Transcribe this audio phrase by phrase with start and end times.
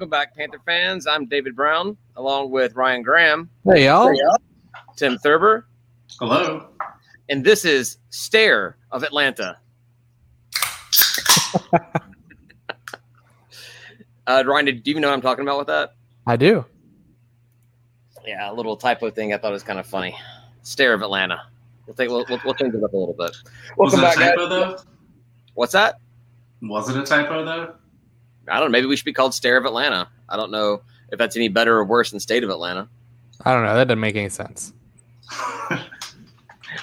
[0.00, 1.06] Welcome back, Panther fans.
[1.06, 4.10] I'm David Brown, along with Ryan Graham, Hey y'all.
[4.96, 5.66] Tim Thurber,
[6.18, 6.68] Hello.
[7.28, 9.58] and this is Stare of Atlanta.
[14.26, 15.96] uh, Ryan, did you even know what I'm talking about with that?
[16.26, 16.64] I do.
[18.26, 19.34] Yeah, a little typo thing.
[19.34, 20.16] I thought was kind of funny.
[20.62, 21.42] Stare of Atlanta.
[21.86, 23.36] We'll take we'll, we'll, we'll change it up a little bit.
[23.76, 24.30] Was Welcome it a back, guys.
[24.30, 24.78] typo though?
[25.52, 25.96] What's that?
[26.62, 27.74] Was it a typo though?
[28.50, 28.72] I don't know.
[28.72, 30.08] Maybe we should be called Stare of Atlanta.
[30.28, 30.82] I don't know
[31.12, 32.88] if that's any better or worse than State of Atlanta.
[33.44, 33.74] I don't know.
[33.74, 34.72] That doesn't make any sense.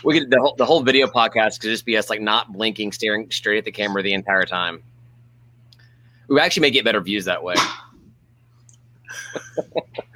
[0.03, 2.91] We could the whole, the whole video podcast could just be us like not blinking,
[2.91, 4.83] staring straight at the camera the entire time.
[6.27, 7.55] We actually may get better views that way.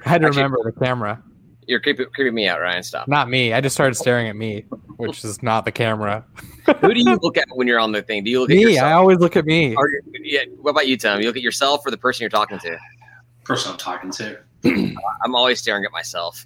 [0.04, 1.22] I had to Actually- remember the camera.
[1.66, 2.82] You're creeping, creeping me out, Ryan.
[2.82, 3.08] Stop.
[3.08, 3.52] Not me.
[3.52, 4.64] I just started staring at me,
[4.96, 6.24] which is not the camera.
[6.80, 8.24] Who do you look at when you're on the thing?
[8.24, 8.78] Do you look at Me.
[8.78, 9.74] I always look at me.
[9.76, 9.88] Or,
[10.20, 11.20] yeah, what about you, Tom?
[11.20, 12.78] You look at yourself or the person you're talking to?
[13.44, 14.38] Person I'm talking to.
[14.64, 16.44] I'm always staring at myself.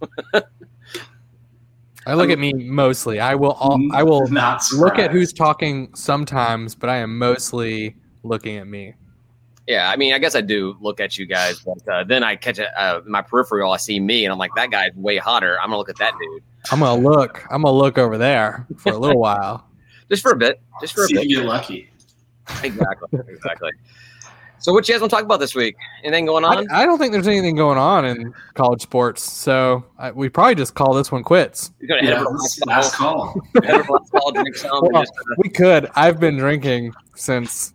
[2.06, 3.18] I look at me mostly.
[3.18, 3.52] I will.
[3.52, 8.58] All, mm, I will not look at who's talking sometimes, but I am mostly looking
[8.58, 8.94] at me.
[9.66, 12.36] Yeah, I mean, I guess I do look at you guys, but uh, then I
[12.36, 13.72] catch a, uh, my peripheral.
[13.72, 15.58] I see me, and I'm like, that guy's way hotter.
[15.60, 17.44] I'm gonna look at that dude I'm gonna look.
[17.50, 19.66] I'm gonna look over there for a little while.
[20.10, 21.26] just for a bit, just for a See bit.
[21.26, 21.90] you get lucky.
[22.62, 23.70] Exactly, exactly.
[24.58, 25.76] So, what you guys want to talk about this week?
[26.02, 26.68] Anything going on?
[26.70, 30.74] I don't think there's anything going on in college sports, so I, we probably just
[30.74, 31.72] call this one quits.
[31.78, 33.14] You're gonna hit Yeah, over the last, last last call.
[33.32, 35.88] call, hit over the last call, drink some, and Well, uh, We could.
[35.94, 37.74] I've been drinking since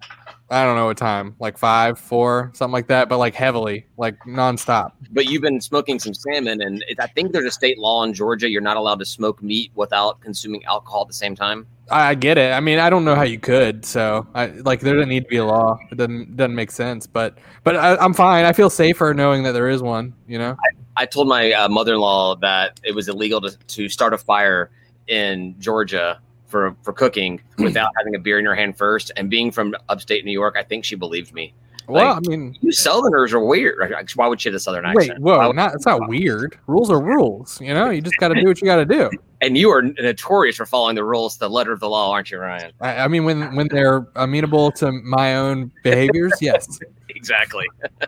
[0.52, 4.20] I don't know what time, like five, four, something like that, but like heavily, like
[4.28, 4.92] nonstop.
[5.12, 8.14] but you've been smoking some salmon, and it, I think there's a state law in
[8.14, 11.66] Georgia you're not allowed to smoke meat without consuming alcohol at the same time.
[11.90, 12.52] I, I get it.
[12.52, 13.86] I mean, I don't know how you could.
[13.86, 15.80] So, I like there doesn't need to be a law.
[15.90, 17.08] It doesn't doesn't make sense.
[17.08, 18.44] But but I, I'm fine.
[18.44, 20.14] I feel safer knowing that there is one.
[20.28, 20.58] You know.
[20.98, 24.70] I told my uh, mother-in-law that it was illegal to, to start a fire
[25.08, 26.20] in Georgia
[26.52, 29.12] for for cooking without having a beer in your hand first.
[29.16, 31.54] And being from upstate New York, I think she believed me.
[31.88, 33.94] Well, Like, I mean, You Southerners are weird.
[34.16, 35.24] Why would she have a Southern wait, accent?
[35.24, 36.58] Why whoa, not it's not weird.
[36.68, 37.60] Rules are rules.
[37.60, 39.10] You know, you just got to do what you got to do.
[39.42, 42.38] and you are notorious for following the rules, the letter of the law, aren't you,
[42.38, 42.72] Ryan?
[42.80, 46.80] I, I mean, when when they're amenable to my own behaviors, yes.
[47.14, 47.66] Exactly.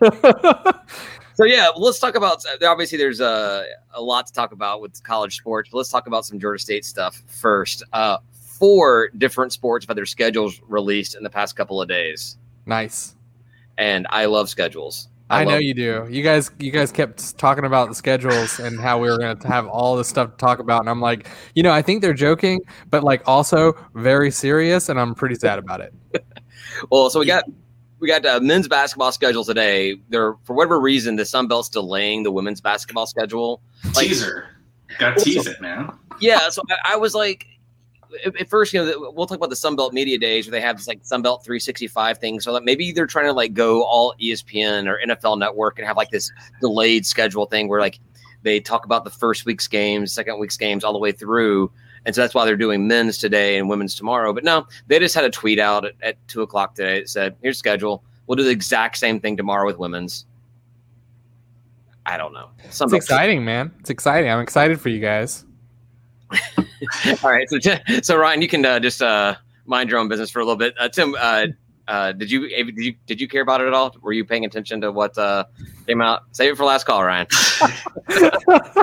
[1.34, 2.44] So yeah, let's talk about.
[2.62, 5.68] Obviously, there's a a lot to talk about with college sports.
[5.70, 7.82] But let's talk about some Georgia State stuff first.
[7.92, 8.18] Uh,
[8.58, 13.14] four different sports by their schedules released in the past couple of days, nice.
[13.78, 15.08] and I love schedules.
[15.30, 16.06] I, know love- you do.
[16.10, 19.48] You guys, you guys kept talking about the schedules and how we were going to
[19.48, 22.12] have all this stuff to talk about, and I'm like, you know, I think they're
[22.12, 22.60] joking,
[22.90, 25.94] but like also very serious, and I'm pretty sad about it.
[26.90, 27.44] Well, so we got
[28.00, 29.96] we got uh, men's basketball schedule today.
[30.08, 33.60] There, for whatever reason, the Sun Belt's delaying the women's basketball schedule.
[33.94, 34.48] Like- Teaser.
[34.98, 35.90] Got to tease it, man.
[36.20, 37.46] yeah, so I, I was like,
[38.24, 40.88] at first, you know, we'll talk about the Sunbelt Media Days where they have this
[40.88, 42.40] like Sunbelt 365 thing.
[42.40, 45.96] So like maybe they're trying to like go all ESPN or NFL Network and have
[45.96, 46.30] like this
[46.60, 48.00] delayed schedule thing where like
[48.42, 51.70] they talk about the first week's games, second week's games, all the way through.
[52.06, 54.32] And so that's why they're doing men's today and women's tomorrow.
[54.32, 56.98] But no, they just had a tweet out at, at two o'clock today.
[56.98, 58.04] It said, "Here's schedule.
[58.26, 60.26] We'll do the exact same thing tomorrow with women's."
[62.06, 62.50] I don't know.
[62.64, 63.72] It's Sunbelt exciting, man.
[63.80, 64.30] It's exciting.
[64.30, 65.46] I'm excited for you guys.
[67.22, 67.58] All right, so
[68.02, 69.36] so Ryan, you can uh, just uh,
[69.66, 70.74] mind your own business for a little bit.
[70.78, 71.46] Uh, Tim, uh,
[71.88, 73.94] uh, did you did you did you care about it at all?
[74.00, 75.44] Were you paying attention to what uh,
[75.86, 76.22] came out?
[76.32, 77.26] Save it for last call, Ryan.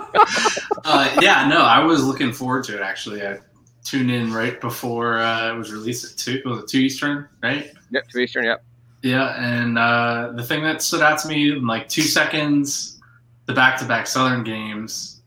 [0.84, 3.26] Uh, yeah, no, I was looking forward to it actually.
[3.26, 3.38] I
[3.84, 6.42] tuned in right before uh, it was released at two.
[6.46, 7.28] Was it two Eastern?
[7.42, 7.72] Right.
[7.92, 8.46] Yep, to Eastern.
[8.46, 8.64] Yep.
[9.04, 13.00] Yeah, and uh, the thing that stood out to me in like two seconds,
[13.46, 15.21] the back-to-back Southern games.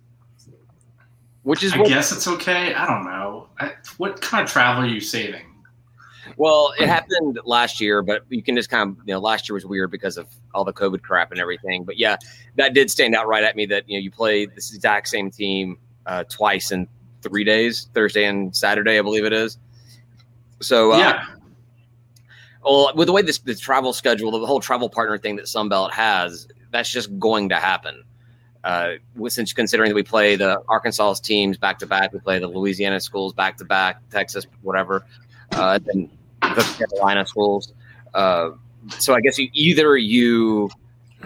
[1.44, 2.75] Which is I what, guess it's okay.
[2.75, 3.49] I don't know.
[3.58, 5.55] I, what kind of travel are you saving?
[6.37, 9.55] well, it happened last year, but you can just kind of you know last year
[9.55, 11.85] was weird because of all the COVID crap and everything.
[11.85, 12.17] But yeah,
[12.56, 15.31] that did stand out right at me that you know you play this exact same
[15.31, 16.88] team uh, twice in
[17.23, 19.58] three days, Thursday and Saturday, I believe it is.
[20.61, 21.25] So uh, yeah,
[22.62, 25.93] Well, with the way this the travel schedule, the whole travel partner thing that Sunbelt
[25.93, 28.05] has, that's just going to happen.
[28.64, 28.94] Uh,
[29.28, 32.99] since considering that we play the Arkansas teams back to back, we play the Louisiana
[32.99, 35.05] schools back to back, Texas, whatever,
[35.52, 37.75] uh, then the Carolina schools.
[38.14, 38.52] Uh,
[38.99, 40.70] so I guess you, either you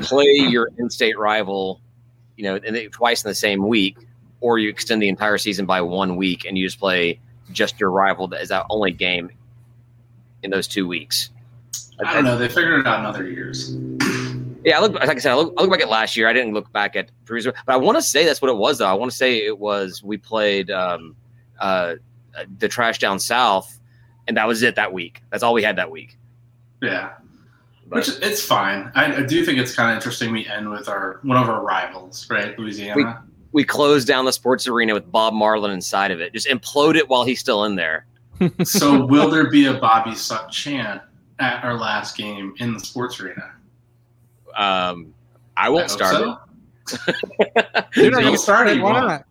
[0.01, 1.81] play your in-state rival,
[2.37, 3.97] you know, and they- twice in the same week,
[4.41, 7.21] or you extend the entire season by one week and you just play
[7.53, 9.31] just your rival as that only game
[10.43, 11.31] in those two weeks.
[12.05, 12.37] I don't know.
[12.37, 13.77] They figured it out in other years.
[14.69, 16.29] Yeah, I look like I said, I look, I look back at last year.
[16.29, 18.77] I didn't look back at previous, but I want to say that's what it was
[18.77, 18.87] though.
[18.87, 21.17] I want to say it was we played um,
[21.59, 21.95] uh,
[22.59, 23.81] the trash down south,
[24.27, 25.23] and that was it that week.
[25.31, 26.19] That's all we had that week.
[26.83, 27.13] Yeah,
[27.87, 28.93] But which it's fine.
[28.95, 30.33] I, I do think it's kind of interesting.
[30.33, 33.25] We end with our one of our rivals, right, Louisiana.
[33.53, 36.35] we closed down the sports arena with Bob Marlin inside of it.
[36.35, 38.05] Just implode it while he's still in there.
[38.65, 41.01] so will there be a Bobby Suck chant
[41.39, 43.55] at our last game in the sports arena?
[44.59, 45.15] Um,
[45.57, 46.39] I I won't hope start so.
[47.07, 47.87] it.
[47.95, 49.25] Dude, Don't I'm start it, Why not?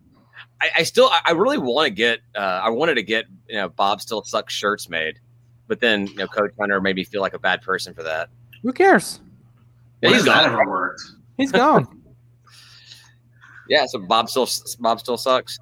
[0.61, 2.19] I, I still, I- I really want to get.
[2.35, 5.19] Uh, I wanted to get, you know, Bob still sucks shirts made,
[5.67, 8.29] but then you know, Coach Hunter made me feel like a bad person for that.
[8.63, 9.19] Who cares?
[10.01, 10.59] Yeah, When he's has that gone.
[10.61, 11.01] ever worked?
[11.37, 11.87] He's gone.
[13.69, 14.47] Yeah, so Bob still,
[14.79, 15.59] Bob still sucks.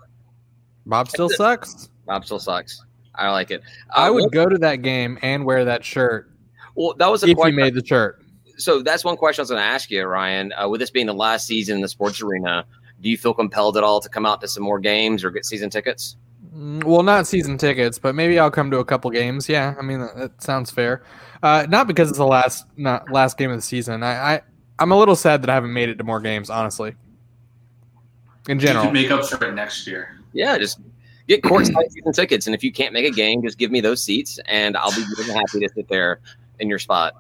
[0.86, 1.90] Bob still sucks.
[2.06, 2.84] Bob still sucks.
[3.16, 3.64] I like it.
[3.90, 6.30] I Uh, would well- go to that game and wear that shirt
[6.76, 7.56] Well, that was a if you question.
[7.56, 8.22] made the shirt.
[8.58, 10.54] So that's one question I was going to ask you, Ryan.
[10.54, 12.66] Uh, with this being the last season in the sports arena,
[13.02, 15.46] do you feel compelled at all to come out to some more games or get
[15.46, 16.16] season tickets?
[16.56, 19.50] Mm, Well, not season tickets, but maybe I'll come to a couple games.
[19.50, 21.04] Yeah, I mean that, that sounds fair.
[21.44, 24.04] Uh, not because it's the last not last game of the season.
[24.04, 24.42] I, I
[24.80, 26.96] I'm a little sad that I haven't made it to more games, honestly.
[28.48, 30.20] In You general, make up for it next year.
[30.34, 30.80] Yeah, just
[31.28, 34.04] get courtside season tickets, and if you can't make a game, just give me those
[34.04, 36.20] seats, and I'll be more than happy to sit there
[36.60, 37.14] in your spot.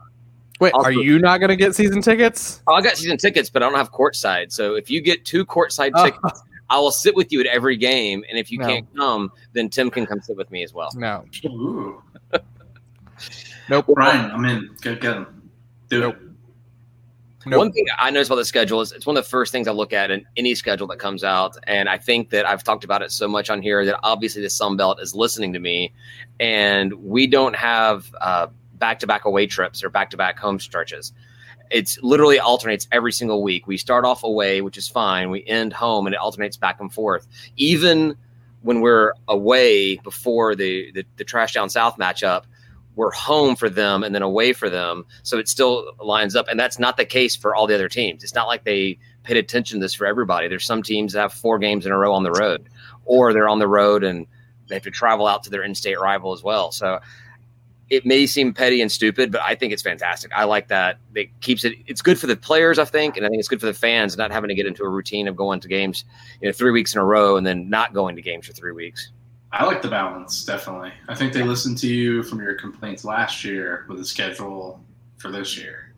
[0.60, 2.62] Wait, also- are you not going to get season tickets?
[2.68, 4.52] Oh, I got season tickets, but I don't have courtside.
[4.52, 6.06] So if you get two courtside Oh.
[6.06, 8.66] tickets, I will sit with you at every game, and if you No.
[8.68, 10.90] can't come, then Tim can come sit with me as well.
[10.96, 12.02] No, Ooh.
[13.70, 13.86] nope.
[13.90, 14.70] Ryan, I'm in.
[14.82, 15.50] Get, get him.
[15.90, 16.16] Do Nope.
[16.16, 16.22] it.
[17.48, 17.60] Nope.
[17.60, 19.72] One thing I notice about the schedule is it's one of the first things I
[19.72, 21.56] look at in any schedule that comes out.
[21.68, 24.50] And I think that I've talked about it so much on here that obviously the
[24.50, 25.94] Sun Belt is listening to me.
[26.40, 28.48] And we don't have uh,
[28.80, 31.14] back to back away trips or back to back home stretches.
[31.72, 33.66] It's literally alternates every single week.
[33.66, 35.32] We start off away, which is fine.
[35.32, 37.28] We end home and it alternates back and forth.
[37.58, 38.16] Even
[38.62, 42.44] when we're away before the, the, the Trash Down South matchup,
[42.96, 45.06] we're home for them and then away for them.
[45.24, 46.48] So it still lines up.
[46.48, 48.24] And that's not the case for all the other teams.
[48.24, 50.48] It's not like they paid attention to this for everybody.
[50.48, 52.70] There's some teams that have four games in a row on the road,
[53.06, 54.28] or they're on the road and
[54.68, 56.72] they have to travel out to their in state rival as well.
[56.72, 57.00] So
[57.90, 60.32] it may seem petty and stupid, but I think it's fantastic.
[60.34, 60.98] I like that.
[61.14, 61.74] It keeps it.
[61.86, 64.18] It's good for the players, I think, and I think it's good for the fans
[64.18, 66.04] not having to get into a routine of going to games,
[66.42, 68.72] you know, three weeks in a row and then not going to games for three
[68.72, 69.12] weeks.
[69.52, 70.92] I like the balance, definitely.
[71.08, 74.84] I think they listened to you from your complaints last year with the schedule
[75.18, 75.94] for this year.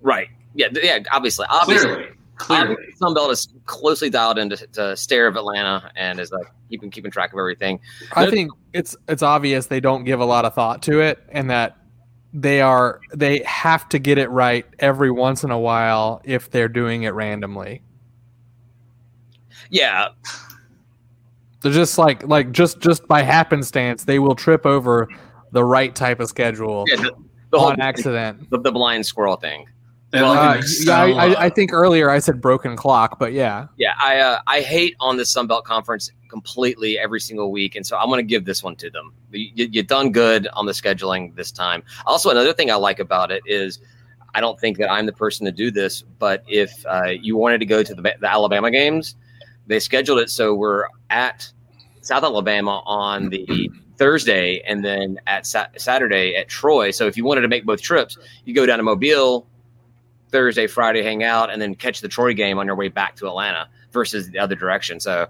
[0.00, 0.28] Right.
[0.54, 0.68] Yeah.
[0.72, 1.00] Yeah.
[1.12, 1.46] Obviously.
[1.50, 1.86] Obviously.
[1.86, 2.15] Clearly.
[2.36, 2.72] Clearly.
[2.72, 7.10] Obviously, Sunbelt is closely dialed into to stare of Atlanta and is like keeping keeping
[7.10, 7.80] track of everything.
[8.12, 11.48] I think it's it's obvious they don't give a lot of thought to it, and
[11.50, 11.78] that
[12.34, 16.68] they are they have to get it right every once in a while if they're
[16.68, 17.82] doing it randomly.
[19.70, 20.08] Yeah,
[21.62, 25.08] They're just like like just just by happenstance they will trip over
[25.52, 27.12] the right type of schedule yeah the,
[27.50, 28.50] the whole on accident.
[28.50, 29.66] the, the blind squirrel thing.
[30.10, 33.32] They like Uh, yeah, I, I, uh, I think earlier I said broken clock, but
[33.32, 37.86] yeah, Yeah, I uh, I hate on the Sunbelt Conference completely every single week, and
[37.86, 39.12] so I'm going to give this one to them.
[39.30, 41.82] You, you done good on the scheduling this time.
[42.06, 43.80] Also, another thing I like about it is.
[44.34, 47.56] I don't think that I'm the person to do this, but if uh, you wanted
[47.56, 49.16] to go to the, the Alabama games,
[49.66, 51.50] they scheduled it so we're at
[52.02, 56.90] South Alabama on the Thursday and then at sa- Saturday at Troy.
[56.90, 59.46] So if you wanted to make both trips, you go down to Mobile
[60.36, 63.26] Thursday, Friday, hang out, and then catch the Troy game on your way back to
[63.26, 65.00] Atlanta versus the other direction.
[65.00, 65.28] So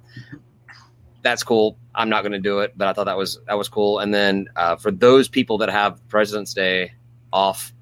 [1.23, 1.79] that's cool.
[1.95, 4.01] I'm not going to do it, but I thought that was that was cool.
[4.01, 6.93] And then uh, for those people that have President's Day
[7.33, 7.73] off,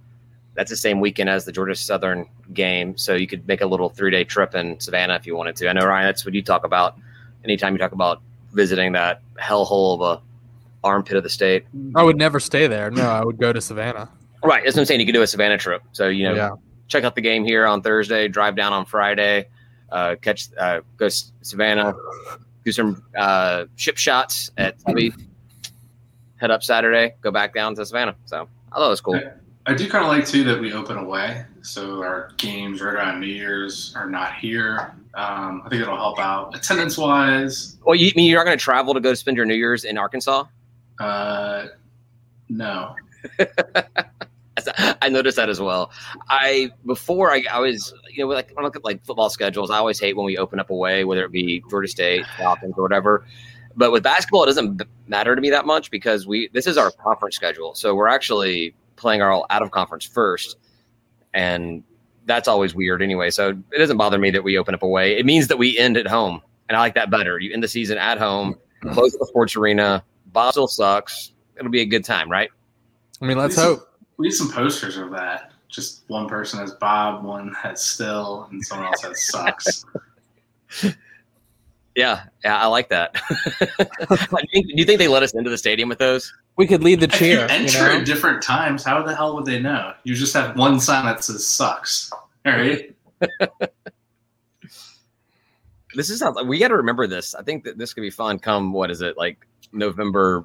[0.52, 3.88] that's the same weekend as the Georgia Southern game, so you could make a little
[3.88, 5.69] three day trip in Savannah if you wanted to.
[5.71, 6.99] I know Ryan, that's what you talk about.
[7.43, 8.21] Anytime you talk about
[8.52, 10.23] visiting that hellhole of a
[10.87, 11.64] armpit of the state,
[11.95, 12.90] I would never stay there.
[12.90, 14.11] No, I would go to Savannah.
[14.43, 14.62] right?
[14.62, 15.00] That's what I'm saying.
[15.00, 15.81] You could do a Savannah trip.
[15.93, 16.50] So you know, yeah,
[16.88, 19.49] check out the game here on Thursday, drive down on Friday,
[19.91, 21.95] uh, catch, uh, go S- Savannah,
[22.64, 25.12] do some uh, ship shots at Tubby,
[26.37, 28.17] head up Saturday, go back down to Savannah.
[28.26, 29.21] So I thought it was cool.
[29.67, 33.21] I do kind of like too that we open away, so our games right around
[33.21, 34.95] New Year's are not here.
[35.14, 37.79] Um, I think it'll help out attendance wise.
[37.83, 39.85] Well, you I mean you're not going to travel to go spend your New Year's
[39.85, 40.45] in Arkansas?
[41.00, 41.69] Uh,
[42.50, 42.95] no,
[45.01, 45.91] I noticed that as well.
[46.29, 49.71] I before I, I was you know like when I look at like football schedules,
[49.71, 52.83] I always hate when we open up away, whether it be Georgia State, Falcons, or
[52.83, 53.25] whatever.
[53.77, 56.91] But with basketball, it doesn't matter to me that much because we this is our
[56.93, 60.57] conference schedule, so we're actually playing our all out of conference first,
[61.33, 61.83] and
[62.27, 63.31] that's always weird anyway.
[63.31, 65.19] So it doesn't bother me that we open up away.
[65.19, 67.39] It means that we end at home, and I like that better.
[67.39, 68.95] You end the season at home, mm-hmm.
[68.95, 70.05] close the sports arena.
[70.27, 71.33] Bob still sucks.
[71.57, 72.51] It'll be a good time, right?
[73.21, 73.89] I mean, let's We need some- hope.
[74.16, 75.52] We need some posters of that.
[75.68, 79.85] Just one person has Bob, one has Still, and someone else has Sucks.
[81.97, 83.14] Yeah, yeah, I like that.
[83.38, 86.33] do, you think, do you think they let us into the stadium with those?
[86.56, 87.47] We could lead the if you cheer.
[87.49, 87.99] enter You know?
[88.00, 89.92] at different times, how the hell would they know?
[90.02, 92.11] You just have one sign that says Sucks.
[92.12, 92.94] All right.
[95.97, 97.37] This is how we got to remember this.
[97.37, 98.40] I think that this could be fun.
[98.40, 100.44] Come what is it like November,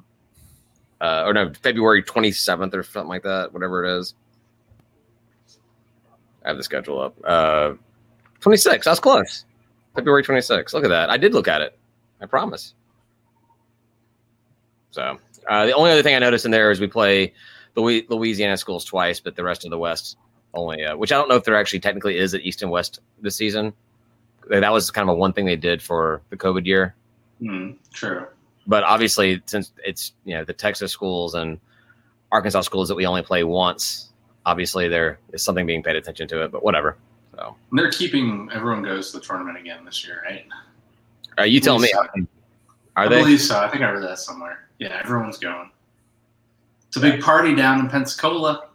[1.00, 3.52] uh, or no February twenty seventh or something like that.
[3.52, 4.14] Whatever it is.
[6.44, 7.16] I have the schedule up.
[7.24, 7.74] Uh,
[8.40, 8.84] twenty six.
[8.84, 9.44] That's close.
[9.94, 10.72] February twenty six.
[10.72, 11.10] Look at that.
[11.10, 11.78] I did look at it.
[12.20, 12.74] I promise.
[14.90, 17.32] So uh, the only other thing I noticed in there is we play
[17.76, 20.16] Louis- Louisiana schools twice, but the rest of the West
[20.54, 20.84] only.
[20.84, 23.36] Uh, which I don't know if there actually technically is at East and West this
[23.36, 23.72] season.
[24.48, 26.94] That was kind of a one thing they did for the COVID year.
[27.38, 28.26] Hmm, true.
[28.66, 31.58] But obviously, since it's you know the Texas schools and
[32.32, 34.10] Arkansas schools that we only play once,
[34.46, 36.52] obviously there is something being paid attention to it.
[36.52, 36.96] But whatever.
[37.34, 40.44] So And they're keeping everyone goes to the tournament again this year, right?
[41.38, 41.88] uh, you tell me.
[41.88, 42.00] So.
[42.96, 43.18] Are I they?
[43.18, 43.58] believe so.
[43.58, 44.68] I think I read that somewhere.
[44.78, 45.70] Yeah, everyone's going.
[46.88, 48.68] It's a big party down in Pensacola.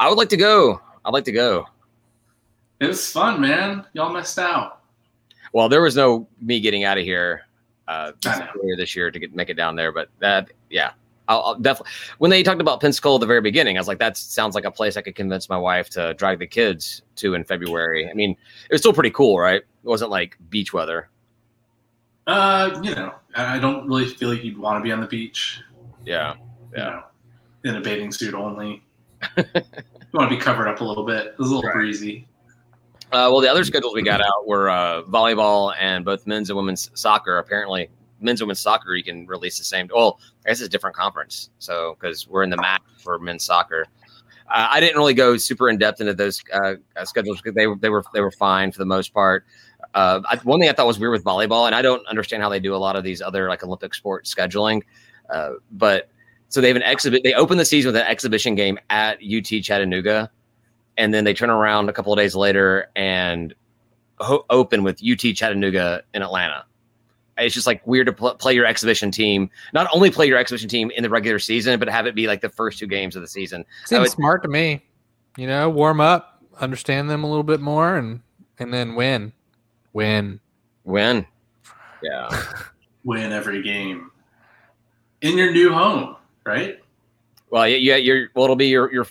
[0.00, 0.80] I would like to go.
[1.04, 1.66] I'd like to go.
[2.80, 3.84] It was fun, man.
[3.92, 4.80] Y'all missed out.
[5.52, 7.42] Well, there was no me getting out of here
[7.90, 8.12] uh,
[8.56, 10.92] earlier this year to get make it down there, but that yeah,
[11.28, 11.92] I'll, I'll definitely.
[12.18, 14.64] When they talked about Pensacola at the very beginning, I was like, that sounds like
[14.64, 18.08] a place I could convince my wife to drag the kids to in February.
[18.08, 19.62] I mean, it was still pretty cool, right?
[19.62, 21.08] It wasn't like beach weather.
[22.26, 25.60] Uh, you know, I don't really feel like you'd want to be on the beach.
[26.04, 26.38] Yeah, You
[26.76, 26.84] Yeah.
[26.84, 27.02] know,
[27.64, 28.82] in a bathing suit only.
[29.36, 29.44] you
[30.14, 31.26] want to be covered up a little bit.
[31.26, 31.74] It was a little Right.
[31.74, 32.26] breezy.
[33.12, 36.56] Uh, well, the other schedules we got out were uh, volleyball and both men's and
[36.56, 37.38] women's soccer.
[37.38, 37.88] Apparently,
[38.20, 39.88] men's and women's soccer you can release the same.
[39.92, 43.44] Well, I guess it's a different conference, so because we're in the MAC for men's
[43.44, 43.86] soccer.
[44.48, 47.66] Uh, I didn't really go super in depth into those uh, uh, schedules because they
[47.66, 49.44] were they were they were fine for the most part.
[49.94, 52.48] Uh, I, one thing I thought was weird with volleyball, and I don't understand how
[52.48, 54.82] they do a lot of these other like Olympic sport scheduling,
[55.72, 56.10] but
[56.48, 57.22] so they have an exhibit.
[57.24, 60.30] They open the season with an exhibition game at UT Chattanooga,
[61.00, 63.54] and then they turn around a couple of days later and
[64.18, 66.64] ho- open with UT Chattanooga in Atlanta.
[67.38, 70.68] It's just like weird to pl- play your exhibition team, not only play your exhibition
[70.68, 73.22] team in the regular season, but have it be like the first two games of
[73.22, 73.64] the season.
[73.86, 74.84] Seems would- smart to me.
[75.38, 78.20] You know, warm up, understand them a little bit more, and
[78.58, 79.32] and then win,
[79.94, 80.40] win.
[80.84, 81.24] Win.
[82.02, 82.28] Yeah.
[83.04, 84.10] Win every game
[85.22, 86.79] in your new home, right?
[87.50, 88.28] Well, yeah, yeah, you're.
[88.34, 89.06] Well, it'll be your your.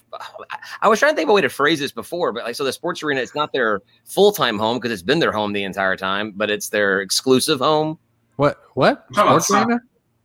[0.81, 2.63] I was trying to think of a way to phrase this before, but like, so
[2.63, 5.63] the sports arena, it's not their full time home because it's been their home the
[5.63, 8.00] entire time, but it's their exclusive home.
[8.38, 8.62] What?
[8.75, 9.05] What?
[9.15, 9.81] I'm about Sports arena?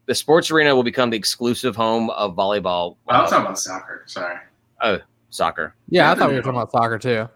[0.07, 4.05] The sports arena will become the exclusive home of volleyball, I was talking about soccer.
[4.07, 4.37] Sorry.
[4.81, 4.99] Oh,
[5.31, 5.75] soccer.
[5.89, 7.29] Yeah, I thought we were talking about soccer too.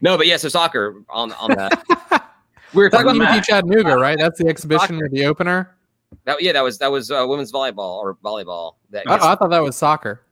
[0.00, 1.84] No, but yeah, so soccer on on that.
[2.74, 4.16] we were Talking talking Doesn't about UT Chattanooga, right?
[4.18, 5.75] That's the exhibition with the opener.
[6.24, 6.42] That.
[6.42, 8.74] Yeah, that was that was uh, women's volleyball or volleyball.
[8.90, 10.22] That Oh, I thought that was soccer.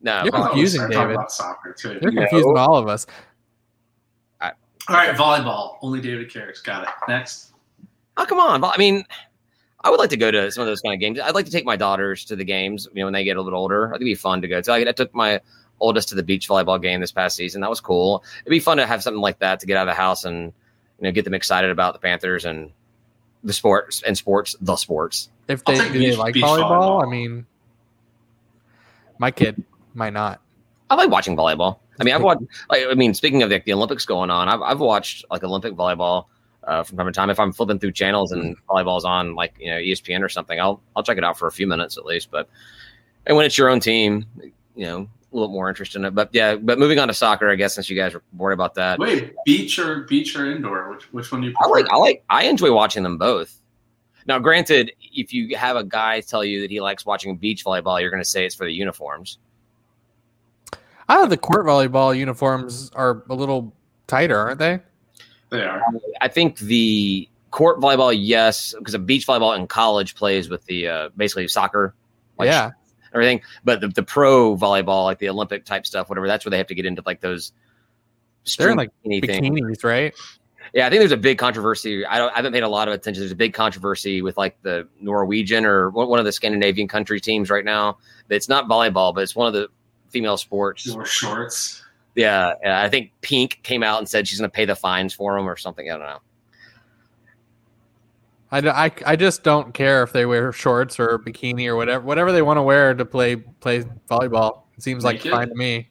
[0.00, 1.18] no, You're I thought we confusing, David.
[1.28, 1.98] soccer too.
[2.02, 2.22] You're No.
[2.22, 3.06] confusing all of us.
[4.88, 5.76] All right, volleyball.
[5.80, 6.60] Only David cares.
[6.60, 6.88] Got it.
[7.06, 7.52] Next.
[8.16, 8.64] Oh, come on.
[8.64, 9.04] I mean,
[9.84, 11.20] I would like to go to some of those kind of games.
[11.20, 13.40] I'd like to take my daughters to the games, you know, when they get a
[13.42, 13.86] little older.
[13.86, 14.72] I think it'd be fun to go to.
[14.72, 15.40] I, I took my
[15.78, 17.60] oldest to the beach volleyball game this past season.
[17.60, 18.24] That was cool.
[18.40, 20.46] It'd be fun to have something like that to get out of the house and,
[20.46, 20.52] you
[21.04, 22.72] know, get them excited about the Panthers and
[23.44, 25.28] the sports and sports, the sports.
[25.48, 27.06] If they do they like volleyball, volleyball.
[27.06, 27.46] I mean,
[29.18, 29.62] my kid
[29.94, 30.40] might not.
[30.90, 31.78] I like watching volleyball.
[32.00, 34.62] I mean, I've watched, like, I mean, speaking of the, the Olympics going on, I've,
[34.62, 36.26] I've watched like Olympic volleyball
[36.64, 37.30] uh, from time to time.
[37.30, 40.80] If I'm flipping through channels and volleyball's on like, you know, ESPN or something, I'll,
[40.96, 42.30] I'll check it out for a few minutes at least.
[42.30, 42.48] But,
[43.26, 44.26] and when it's your own team,
[44.74, 46.14] you know, a little more interest in it.
[46.14, 48.74] But yeah, but moving on to soccer, I guess, since you guys were worried about
[48.74, 48.98] that.
[48.98, 50.90] Wait, beach or beach or indoor?
[50.90, 51.74] Which which one do you I prefer?
[51.74, 53.58] like, I like, I enjoy watching them both.
[54.26, 58.00] Now, granted, if you have a guy tell you that he likes watching beach volleyball,
[58.00, 59.38] you're going to say it's for the uniforms.
[61.08, 63.74] I thought the court volleyball uniforms are a little
[64.06, 64.80] tighter, aren't they?
[65.50, 65.82] they are.
[66.20, 70.88] I think the court volleyball, yes, because the beach volleyball in college plays with the
[70.88, 71.94] uh, basically soccer,
[72.38, 72.70] like yeah.
[73.14, 73.42] Everything.
[73.64, 76.66] But the, the pro volleyball, like the Olympic type stuff, whatever, that's where they have
[76.68, 77.52] to get into like those.
[78.58, 79.48] They're in like bikini things.
[79.48, 80.14] bikinis, right?
[80.74, 82.04] Yeah, I think there's a big controversy.
[82.06, 83.20] I don't, I haven't paid a lot of attention.
[83.20, 87.20] There's a big controversy with like the Norwegian or one one of the Scandinavian country
[87.20, 87.98] teams right now.
[88.28, 89.68] It's not volleyball, but it's one of the
[90.08, 90.88] female sports.
[90.88, 91.84] Or shorts.
[92.14, 95.14] Yeah, yeah, I think Pink came out and said she's going to pay the fines
[95.14, 95.90] for them or something.
[95.90, 96.20] I don't know.
[98.52, 102.04] I, d- I, I just don't care if they wear shorts or bikini or whatever
[102.04, 104.62] whatever they want to wear to play play volleyball.
[104.76, 105.88] It seems like fine to me.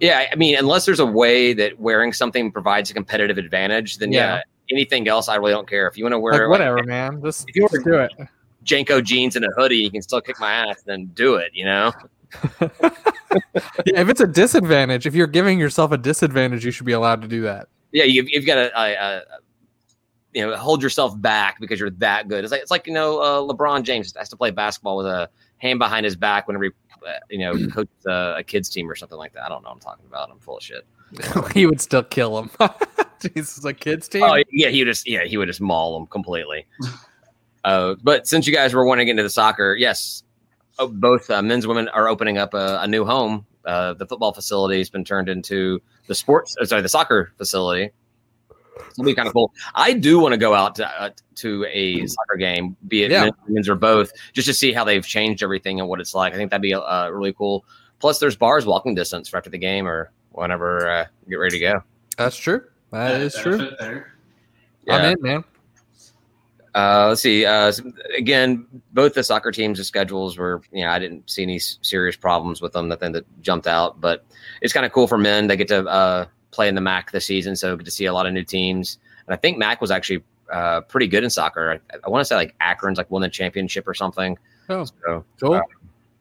[0.00, 4.12] Yeah, I mean, unless there's a way that wearing something provides a competitive advantage, then
[4.12, 4.42] yeah, Yeah.
[4.70, 5.86] anything else I really don't care.
[5.88, 7.20] If you want to wear Like like, whatever, man.
[7.22, 8.12] Just, if you want to do it.
[8.64, 10.82] JNCO jeans and a hoodie, you can still kick my ass.
[10.82, 11.50] Then do it.
[11.54, 11.92] You know.
[12.60, 12.68] Yeah,
[13.86, 17.28] if it's a disadvantage, if you're giving yourself a disadvantage, you should be allowed to
[17.28, 17.68] do that.
[17.92, 19.20] Yeah, you've, you've got to, uh, uh,
[20.34, 22.44] you know, hold yourself back because you're that good.
[22.44, 25.28] It's like it's like you know, uh, LeBron James has to play basketball with a
[25.58, 26.70] hand behind his back whenever he,
[27.06, 29.44] uh, you know, coaches a, a kids team or something like that.
[29.44, 30.30] I don't know what I'm talking about.
[30.30, 30.86] I'm full of shit.
[31.54, 32.50] he would still kill him.
[33.34, 34.22] Jesus, a kids team.
[34.22, 36.66] Oh yeah, he would just yeah he would just maul them completely.
[37.64, 40.22] uh, but since you guys were wanting to get into the soccer, yes,
[40.78, 43.46] oh, both uh, men's and women are opening up a, a new home.
[43.64, 46.56] Uh, the football facility has been turned into the sports.
[46.60, 47.90] uh, sorry, the soccer facility.
[48.90, 49.52] It'll be kind of cool.
[49.74, 53.30] I do want to go out to, uh, to a soccer game, be it Yeah.
[53.46, 56.32] men's, or both, just to see how they've changed everything and what it's like.
[56.32, 57.64] I think that'd be uh, really cool.
[57.98, 61.58] Plus, there's bars walking distance for after the game or whenever uh, you get ready
[61.58, 61.82] to go.
[62.16, 62.64] That's true.
[62.90, 63.58] That is true.
[63.58, 64.12] Benefit There.
[64.88, 65.44] I'm in, man.
[66.74, 67.44] Uh, let's see.
[67.44, 67.72] Uh,
[68.16, 72.60] again, both the soccer teams' schedules were, you know, I didn't see any serious problems
[72.60, 72.88] with them.
[72.88, 74.24] Nothing that jumped out, but
[74.62, 75.48] it's kind of cool for men.
[75.48, 78.12] They get to uh, play in the MAC this season, so good to see a
[78.12, 78.98] lot of new teams.
[79.26, 81.80] And I think MAC was actually uh, pretty good in soccer.
[81.92, 84.38] I, I want to say like Akron's like won the championship or something.
[84.68, 84.84] Oh.
[84.84, 85.54] So Cool.
[85.54, 85.62] Uh,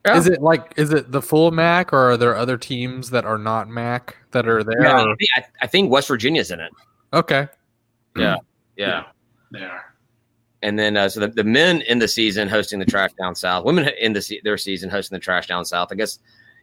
[0.06, 0.18] yeah.
[0.18, 3.38] Is it like is it the full MAC or are there other teams that are
[3.38, 4.82] not MAC that are there?
[4.82, 6.72] yeah, I, think, I, I think West Virginia's in it.
[7.14, 7.48] Okay.
[8.16, 8.38] Yeah.
[8.78, 9.06] Yeah,
[9.52, 9.94] they are.
[10.62, 13.66] And then, uh, so the, the men in the season hosting the trash down south,
[13.66, 15.90] women in the se- their season hosting the trash down south.
[15.92, 16.20] I guess,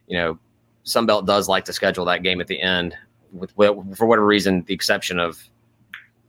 [0.07, 0.39] you know,
[0.85, 2.95] Sunbelt does like to schedule that game at the end,
[3.37, 5.41] with, with for whatever reason, the exception of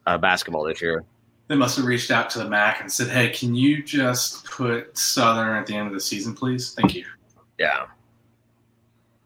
[0.07, 1.05] uh, basketball this year.
[1.49, 4.97] They must have reached out to the MAC and said, "Hey, can you just put
[4.97, 6.75] Southern at the end of the season, please?
[6.75, 7.05] Thank you."
[7.59, 7.87] Yeah.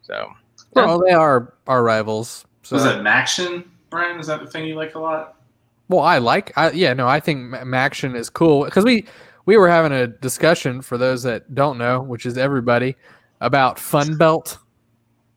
[0.03, 0.31] So
[0.75, 2.45] Well, they are our rivals.
[2.63, 2.77] So.
[2.77, 4.21] Was that Maction, Ryan?
[4.21, 5.37] Is that the thing you like a lot?
[5.89, 6.57] Well, I like.
[6.57, 9.07] I, yeah, no, I think Ma- Maction is cool because we
[9.47, 12.97] we were having a discussion for those that don't know, which is everybody,
[13.41, 14.59] about Fun Belt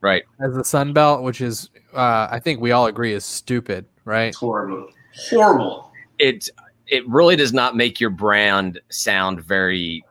[0.01, 3.85] right, as the Sun Belt, which is uh, I think we all agree is stupid,
[4.05, 4.25] right?
[4.25, 4.89] It's horrible.
[5.29, 5.91] Horrible.
[6.19, 6.49] it
[6.87, 10.03] it really does not make your brand sound very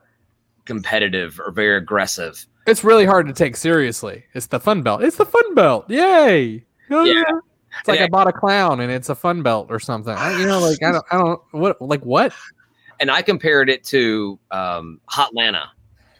[0.65, 2.45] competitive or very aggressive.
[2.65, 4.23] It's really hard to take seriously.
[4.33, 5.03] It's the Fun Belt.
[5.03, 5.89] It's the Fun Belt.
[5.89, 6.63] Yay!
[6.89, 7.23] Yeah.
[7.79, 8.05] It's like Yeah.
[8.05, 10.13] I bought a clown and it's a Fun Belt or something.
[10.13, 12.33] I, you know, like I don't, I don't, what, like what?
[12.99, 15.65] And I compared it to um, Hotlanta.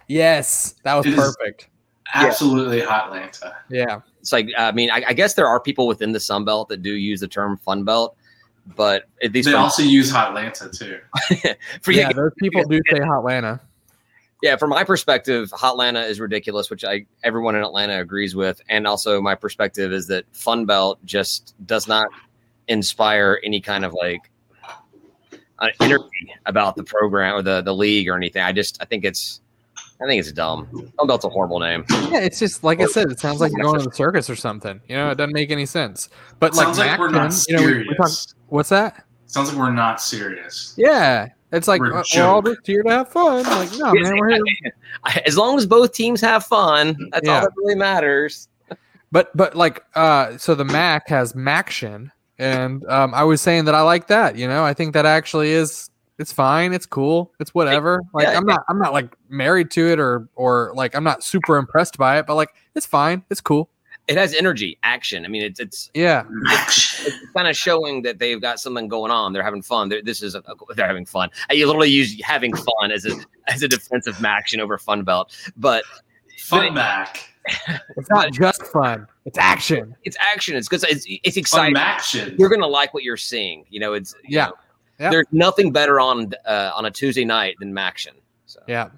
[0.07, 1.69] Yes, that was It is- perfect.
[2.13, 3.55] Absolutely hot Atlanta.
[3.69, 6.69] Yeah, it's like I mean, I, I guess there are people within the Sun Belt
[6.69, 8.15] that do use the term Fun Belt,
[8.73, 10.97] but at least They from, also use hot Atlanta too.
[11.81, 12.07] for yeah.
[12.07, 13.59] yeah, Those people do say Hotlanta.
[14.41, 18.87] yeah, from my perspective, Hotlanta is ridiculous, which I everyone in Atlanta agrees with, and
[18.87, 22.07] also my perspective is that Fun Belt just does not
[22.69, 24.31] inspire any kind of like
[25.59, 28.41] uh, energy about the program or the the league or anything.
[28.41, 29.41] I just I think it's
[30.03, 30.67] I think it's dumb.
[30.97, 31.85] Fun Belt's a horrible name.
[31.89, 33.09] Yeah, it's just like I said.
[33.11, 34.81] It sounds like you're going to the circus or something.
[34.89, 36.09] You know, it doesn't make any sense.
[36.39, 38.09] But Sounds like, like we're not Maction, you know, we- we talk-
[38.47, 39.05] what's that?
[39.27, 40.73] Sounds like we're not serious.
[40.77, 43.43] Yeah, it's like We're uh, we're all just here to have fun.
[43.43, 44.75] Like, no, man, we're here.
[45.25, 48.47] As long as both teams have fun, that's all that really matters.
[49.11, 53.75] But but like uh so the Mac has Maction and um I was saying that
[53.75, 54.63] I like that, you know.
[54.65, 55.89] I think that actually is
[56.19, 58.01] it's fine, it's cool, it's whatever.
[58.13, 58.37] Like Yeah.
[58.37, 61.97] I'm not I'm not like married to it or or like I'm not super impressed
[61.97, 63.69] by it, but like it's fine, it's cool.
[64.07, 65.23] It has energy, action.
[65.25, 66.23] I mean, it's it's Yeah.
[66.43, 69.31] it's kind of showing that they've got something going on.
[69.33, 69.87] They're having fun.
[69.89, 70.43] They're, this is a,
[70.75, 71.29] they're having fun.
[71.49, 73.15] I literally use having fun as a
[73.47, 75.83] as a defensive action over fun belt, but
[76.39, 77.29] Fun Mac.
[77.97, 79.93] It's not just fun, it's action.
[80.03, 80.55] it's action.
[80.55, 80.81] It's good.
[80.87, 81.75] It's it's exciting.
[81.75, 82.39] Maction.
[82.39, 83.65] You're gonna like what you're seeing.
[83.69, 84.45] You know, it's you Yeah.
[84.47, 84.53] know,
[84.99, 85.09] Yeah.
[85.09, 88.13] There's nothing better on uh, on a Tuesday night than Maction.
[88.45, 88.89] So Yeah.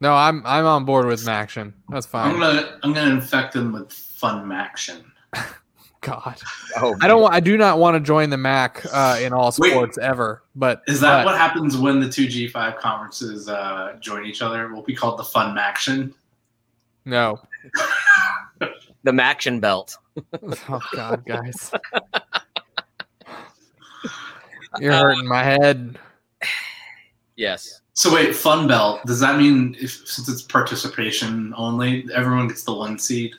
[0.00, 1.72] No, I'm I'm on board with Maction.
[1.88, 2.40] That's I'm fine.
[2.40, 5.04] gonna I'm gonna infect them with Fun Maction.
[6.02, 6.36] God.
[6.76, 9.52] oh, I don't want I do not want to join the Mac uh in all
[9.58, 9.70] Wait.
[9.72, 10.42] sports ever.
[10.54, 14.68] But Is that but- what happens when the two G5 conferences uh, join each other?
[14.72, 16.12] Will be called the Fun Maction.
[17.04, 17.40] no.
[18.58, 19.96] the Maction belt.
[20.68, 21.70] Oh God, guys.
[24.80, 25.98] You're hurting my head.
[27.36, 27.80] Yes.
[27.92, 29.00] So wait, Fun Belt.
[29.06, 33.32] Does that mean if since it's participation only, everyone gets the one seed?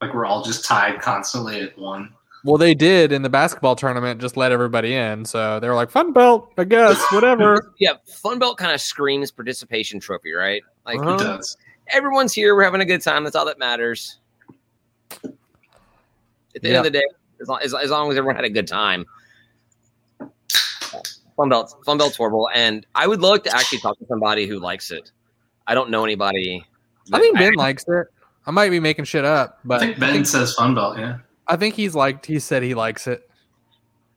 [0.00, 2.12] Like we're all just tied constantly at one.
[2.42, 5.26] Well, they did in the basketball tournament, just let everybody in.
[5.26, 9.30] So they were like, "Fun belt, I guess, whatever." Yeah, Fun Belt kind of screams
[9.30, 10.62] participation trophy, right?
[10.86, 11.14] Like Uh-huh.
[11.14, 11.56] It does.
[11.88, 13.24] everyone's here, we're having a good time.
[13.24, 14.18] That's all that matters.
[16.54, 17.04] At the end of the day,
[17.40, 19.04] as long as, as long as everyone had a good time.
[21.40, 24.58] Fun Belt, Fun Belt's horrible, and I would love to actually talk to somebody who
[24.58, 25.10] likes it.
[25.66, 26.62] I don't know anybody.
[27.12, 28.08] I think Ben likes it.
[28.46, 31.18] I might be making shit up, I but think Ben says fun belt, yeah.
[31.46, 32.26] I think he's liked.
[32.26, 33.26] He said he likes it.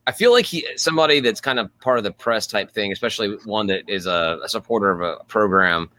[0.06, 3.38] I feel like he somebody that's kind of part of the press type thing, especially
[3.46, 5.90] one that is a, a supporter of a program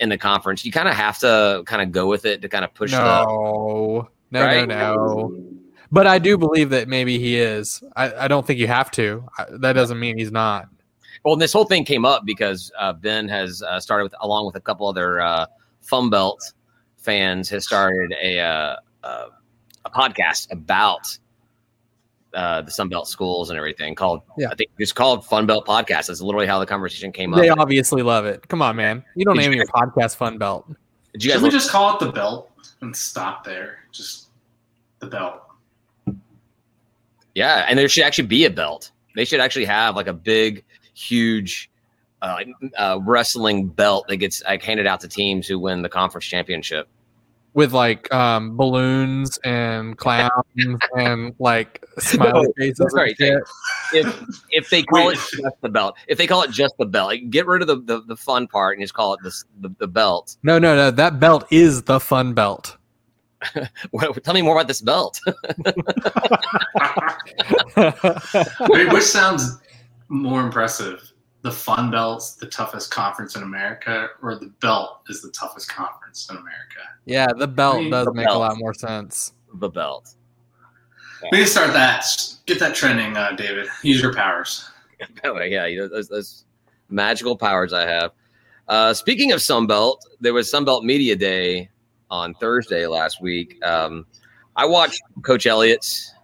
[0.00, 0.64] in the conference.
[0.64, 2.98] You kind of have to kind of go with it to kind of push the
[2.98, 4.66] No, no, Right?
[4.66, 5.61] no, no.
[5.92, 7.82] But I do believe that maybe he is.
[7.94, 9.28] I, I don't think you have to.
[9.38, 10.68] I, that doesn't mean he's not.
[11.22, 14.46] Well, and this whole thing came up because uh, Ben has uh, started with, along
[14.46, 15.46] with a couple other uh,
[15.82, 16.42] Fun Belt
[16.96, 19.26] fans, has started a uh, uh,
[19.84, 21.18] a podcast about
[22.34, 23.94] uh, the Sun Belt schools and everything.
[23.94, 24.48] Called Yeah.
[24.50, 26.06] I think it's called Fun Belt Podcast.
[26.06, 27.40] That's literally how the conversation came up.
[27.40, 28.48] They obviously love it.
[28.48, 29.04] Come on, man.
[29.14, 30.66] You don't Did name you your podcast Fun Belt.
[31.12, 31.36] Did you guys?
[31.36, 32.50] Should we Look, just call it the belt
[32.80, 33.80] and stop there?
[33.92, 34.28] Just
[35.00, 35.41] the belt.
[37.34, 38.90] Yeah, and there should actually be a belt.
[39.14, 40.64] They should actually have like a big,
[40.94, 41.68] huge.
[42.22, 42.44] Uh,
[42.78, 46.86] uh, wrestling belt that gets like handed out to teams who win the conference championship.
[47.54, 50.30] with like um, balloons and clowns
[50.96, 52.92] and like smiley faces.
[52.94, 53.14] right.
[53.92, 57.08] if if they call it just the belt, if they call it just the belt,
[57.08, 59.74] like, get rid of the, the, the fun part and just call it this, the
[59.78, 60.36] the belt.
[60.42, 60.90] No, no, no.
[60.90, 62.76] That belt is the fun belt.
[63.92, 65.20] Well, Tell me more about this belt.
[68.68, 69.58] Wait, which sounds
[70.08, 71.12] more impressive?
[71.42, 76.28] The Fun Belt's the toughest conference in America, or the belt is the toughest conference
[76.30, 76.80] in America?
[77.04, 79.32] yeah, the belt does The make a lot more sense.
[79.54, 80.14] the belt.
[81.30, 82.04] We need to start that.
[82.46, 83.66] Get that trending, uh, David.
[83.82, 84.68] Use your powers.
[85.24, 86.44] Oh, yeah, you know, those, those
[86.88, 88.12] magical powers I have.
[88.68, 91.68] Uh, speaking of Sunbelt, there was Sunbelt Media Day
[92.12, 93.58] on Thursday last week.
[93.64, 94.06] Um,
[94.54, 96.14] I watched Coach Elliott's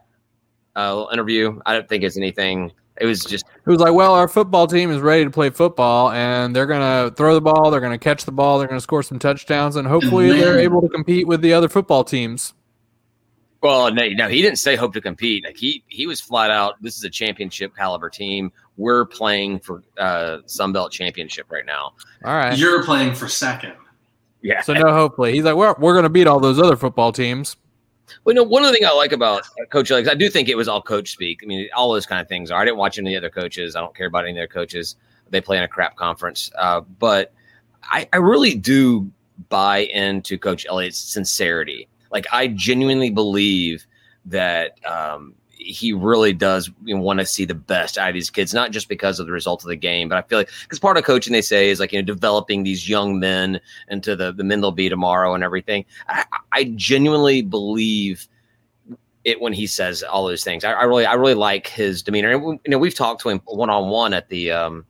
[0.77, 1.59] uh, interview.
[1.67, 2.71] I don't think it's anything.
[3.01, 6.11] It was just It was like, well, our football team is ready to play football,
[6.11, 9.19] and they're gonna throw the ball, they're gonna catch the ball, they're gonna score some
[9.19, 10.41] touchdowns, and hopefully Man.
[10.41, 12.55] they're able to compete with the other football teams.
[13.63, 15.45] Well, no, no, he didn't say hope to compete.
[15.45, 16.81] Like he he was flat out.
[16.83, 18.53] This is a championship caliber team.
[18.77, 21.95] We're playing for uh Sunbelt championship right now.
[22.25, 22.57] All right.
[22.57, 23.75] You're playing for second.
[24.43, 24.63] Yeah.
[24.63, 27.57] So no, hopefully he's like, well, we're gonna beat all those other football teams.
[28.25, 30.31] Well, you know, one of the things I like about uh, Coach Alex, I do
[30.31, 31.41] think it was all coach speak.
[31.43, 32.61] I mean, all those kind of things are.
[32.61, 33.77] I didn't watch any other coaches.
[33.77, 34.97] I don't care about any of their coaches.
[35.31, 36.51] They play in a crap conference.
[36.57, 37.33] Uh, but
[37.83, 39.11] I, I really do
[39.51, 41.87] buy into Coach Elliott's sincerity.
[42.11, 43.87] Like, I genuinely believe
[44.25, 48.71] that um, he really does want to see the best out of these kids, not
[48.71, 51.05] just because of the result of the game, but I feel like because part of
[51.05, 54.61] coaching they say is like you know developing these young men into the the men
[54.61, 55.85] they'll be tomorrow and everything.
[56.09, 58.27] I, I genuinely believe
[59.25, 60.65] it when he says all those things.
[60.65, 62.31] I, I really I really like his demeanor.
[62.31, 64.87] And we- you know we've talked to him one on one at the um,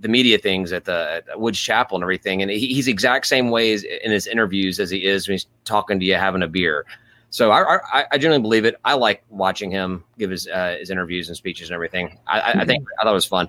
[0.00, 3.50] the media things at the at Woods Chapel and everything, and he, he's exact same
[3.50, 6.84] ways in his interviews as he is when he's talking to you having a beer.
[7.30, 8.76] So I, I, I genuinely believe it.
[8.84, 12.18] I like watching him give his uh, his interviews and speeches and everything.
[12.26, 13.48] I, I, I think I thought it was fun.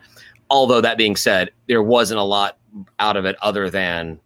[0.50, 2.58] Although that being said, there wasn't a lot
[3.00, 4.20] out of it other than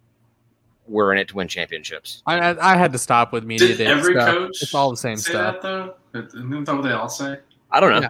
[0.87, 2.21] we're in it to win championships.
[2.27, 4.29] I, I, I had to stop with media Did day every stuff.
[4.35, 5.61] coach It's all the same say stuff.
[5.61, 6.19] that though?
[6.19, 7.39] Isn't that what they all say?
[7.71, 8.01] I don't know.
[8.01, 8.09] Yeah.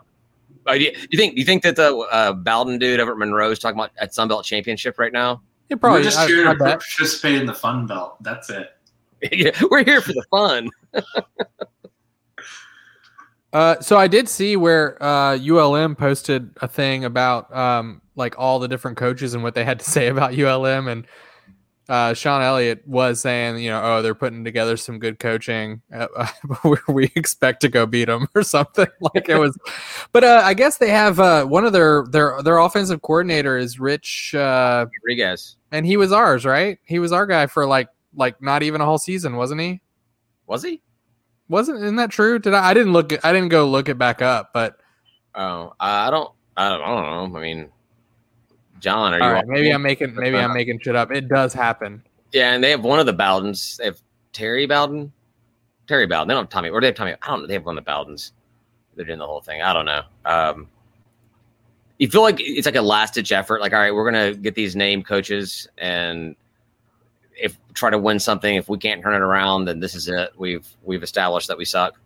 [0.68, 3.18] Uh, do you, you think do you think that the uh, Bowden dude over at
[3.18, 5.42] Monroe is talking about at Sunbelt Championship right now?
[5.70, 6.00] It probably.
[6.00, 6.80] We're just I, here I to bet.
[6.80, 8.22] participate in the Fun Belt.
[8.24, 8.75] That's it.
[9.72, 10.70] We're here for the fun.
[13.54, 18.60] Uh, so I did see where uh, ULM posted a thing about um, like all
[18.60, 21.08] the different coaches and what they had to say about ULM, and
[21.88, 25.82] uh, Shawn Elliott was saying, you know, oh, they're putting together some good coaching.
[25.94, 26.28] Uh,
[26.90, 29.58] we expect to go beat them or something like it was.
[30.12, 33.80] But uh, I guess they have uh, one of their their their offensive coordinator is
[33.80, 36.80] Rich, uh, Rodriguez and he was ours, right?
[36.86, 39.82] He was our guy for like like not even a whole season, wasn't he?
[40.48, 40.82] was he?
[41.48, 42.40] Wasn't isn't that true?
[42.40, 42.70] Did I?
[42.70, 43.14] I didn't look.
[43.24, 44.78] I didn't go look it back up, but.
[45.36, 46.32] Oh, I don't.
[46.58, 47.40] I don't, I don't know.
[47.40, 47.70] I mean,
[48.80, 49.24] John, are you?
[49.24, 51.12] All right, off- maybe I'm making maybe I'm making shit up.
[51.12, 52.02] It does happen.
[52.32, 53.78] Yeah, and they have one of the Bowdens.
[53.78, 54.02] They have
[54.34, 55.12] Terry Bowden.
[55.88, 56.28] Terry Bowden.
[56.28, 56.70] They don't have Tommy.
[56.70, 57.14] Or they have Tommy.
[57.22, 57.48] I don't know.
[57.48, 58.32] They have one of the Bowdens.
[58.96, 59.62] They're doing the whole thing.
[59.62, 60.02] I don't know.
[60.26, 60.68] Um,
[61.98, 63.62] you feel like it's like a last ditch effort.
[63.62, 66.36] Like, all right, we're gonna get these name coaches, and
[67.36, 68.56] if try to win something.
[68.56, 70.32] If we can't turn it around, then this is it.
[70.38, 72.00] We've we've established that we suck.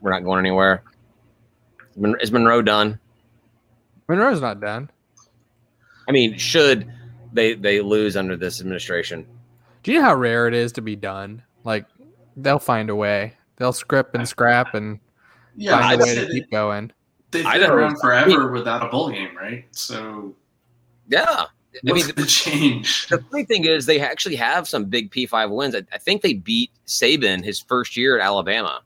[0.00, 0.82] We're not going anywhere.
[2.20, 3.00] Is Monroe done?
[4.08, 4.90] Monroe's not done.
[6.08, 6.90] I mean, should
[7.32, 9.26] they they lose under this administration?
[9.82, 11.42] Do you know how rare it is to be done?
[11.64, 11.86] Like
[12.36, 13.34] they'll find a way.
[13.56, 15.00] They'll script and scrap and
[15.56, 16.92] Yeah, find a way to say keep going.
[17.30, 19.64] they've I been don't- around forever without a bowl game, right?
[19.72, 20.34] So
[21.08, 21.46] Yeah.
[21.88, 23.08] I mean, the change?
[23.08, 25.74] the funny thing is they actually have some big P5 wins.
[25.74, 28.82] I, I think they beat Saban his first year at Alabama.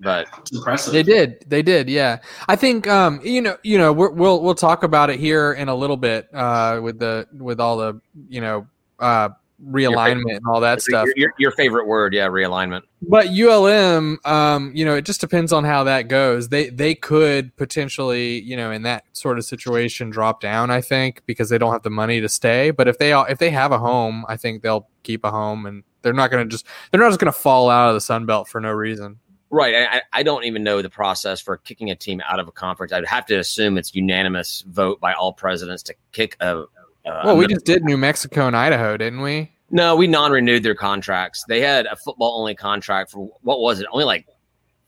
[0.00, 0.92] but It's impressive.
[0.92, 1.44] They did.
[1.46, 1.88] They did.
[1.88, 2.18] Yeah.
[2.48, 5.68] I think um you know you know we're, we'll we'll talk about it here in
[5.68, 8.66] a little bit uh with the with all the you know
[8.98, 9.30] uh
[9.64, 11.08] realignment and all that stuff.
[11.16, 12.82] your, your, favorite word, yeah, realignment.
[13.02, 16.48] But ULM, um, you know, it just depends on how that goes.
[16.48, 20.70] They they could potentially, you know, in that sort of situation, drop down.
[20.70, 22.70] I think because they don't have the money to stay.
[22.70, 25.66] But if they all, if they have a home, I think they'll keep a home,
[25.66, 28.00] and they're not going to just they're not just going to fall out of the
[28.00, 29.18] Sun Belt for no reason.
[29.50, 29.74] Right.
[29.74, 32.52] I, I- I don't even know the process for kicking a team out of a
[32.52, 32.92] conference.
[32.92, 36.64] I'd have to assume it's unanimous vote by all presidents to kick a.
[37.04, 39.50] a Well, we just did New Mexico and Idaho, didn't we?
[39.70, 41.44] no, we non-renewed their contracts.
[41.48, 43.86] They had a football-only contract for what was it?
[43.92, 44.26] Only like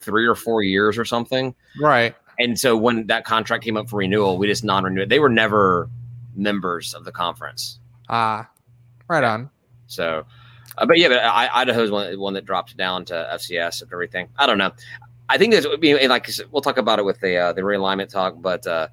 [0.01, 1.55] three or four years or something.
[1.81, 2.15] Right.
[2.39, 5.09] And so when that contract came up for renewal, we just non-renewed.
[5.09, 5.89] They were never
[6.35, 7.79] members of the conference.
[8.09, 8.51] Ah,
[9.09, 9.51] right on.
[9.87, 10.25] So,
[10.79, 14.29] uh, but yeah, but I, Idaho's one, one that dropped down to FCS and everything.
[14.37, 14.73] I don't know.
[15.29, 15.67] I think there's,
[16.09, 18.89] like we'll talk about it with the uh, the realignment talk, but uh,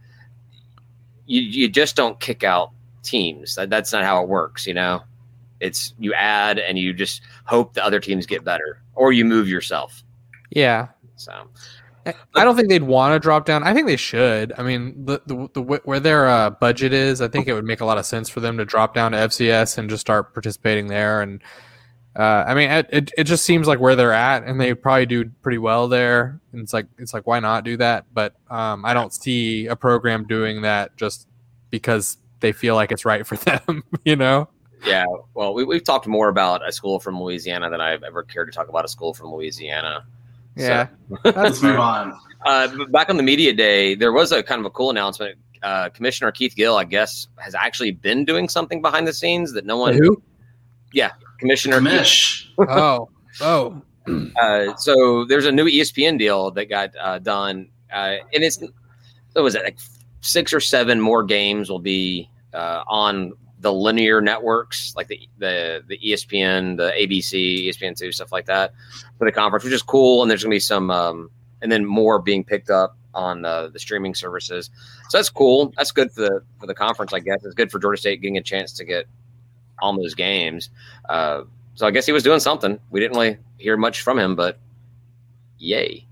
[1.25, 2.71] you you just don't kick out
[3.09, 3.55] teams.
[3.55, 4.67] That, that's not how it works.
[4.67, 5.01] You know,
[5.59, 9.47] it's you add and you just hope the other teams get better, or you move
[9.47, 10.03] yourself.
[10.51, 10.89] Yeah.
[11.15, 11.49] So
[12.05, 13.63] I don't think they'd want to drop down.
[13.63, 14.53] I think they should.
[14.57, 17.81] I mean, the the, the where their uh, budget is, I think it would make
[17.81, 20.87] a lot of sense for them to drop down to FCS and just start participating
[20.87, 21.21] there.
[21.21, 21.41] And
[22.15, 25.05] uh, I mean, it, it it just seems like where they're at, and they probably
[25.05, 26.39] do pretty well there.
[26.53, 28.05] And it's like it's like why not do that?
[28.13, 31.27] But um, I don't see a program doing that just
[31.69, 33.35] because they feel like it's right for
[33.67, 33.83] them.
[34.03, 34.49] You know?
[34.85, 38.47] yeah, well, we, we've talked more about a school from Louisiana than I've ever cared
[38.51, 40.05] to talk about a school from Louisiana.
[40.55, 40.87] Yeah.
[41.23, 42.17] That's Let's move on.
[42.45, 45.37] Uh, back on the media day, there was a kind of a cool announcement.
[45.61, 49.65] Uh, Commissioner Keith Gill, I guess, has actually been doing something behind the scenes that
[49.65, 49.93] no one.
[49.95, 50.21] Who?
[50.93, 51.79] Yeah, Commissioner.
[51.81, 52.45] Keith- Commish.
[52.59, 53.09] Oh,
[53.41, 53.81] oh,
[54.41, 58.59] uh, so there's a new ESPN deal that got uh, done, uh, and it's
[59.33, 59.77] what was it like
[60.21, 65.83] six or seven more games will be uh, on the linear networks, like the the
[65.87, 68.73] the ESPN, the ABC, ESPN two, stuff like that
[69.17, 70.21] for the conference, which is cool.
[70.21, 71.29] And there's gonna be some, um,
[71.61, 74.69] and then more being picked up on uh, the streaming services.
[75.09, 75.73] So that's cool.
[75.75, 77.43] That's good for the for the conference, I guess.
[77.43, 79.05] It's good for Georgia State getting a chance to get
[79.81, 80.69] on those games.
[81.07, 81.43] Uh,
[81.75, 82.79] so I guess he was doing something.
[82.89, 84.59] We didn't really hear much from him, but
[85.57, 86.05] yay.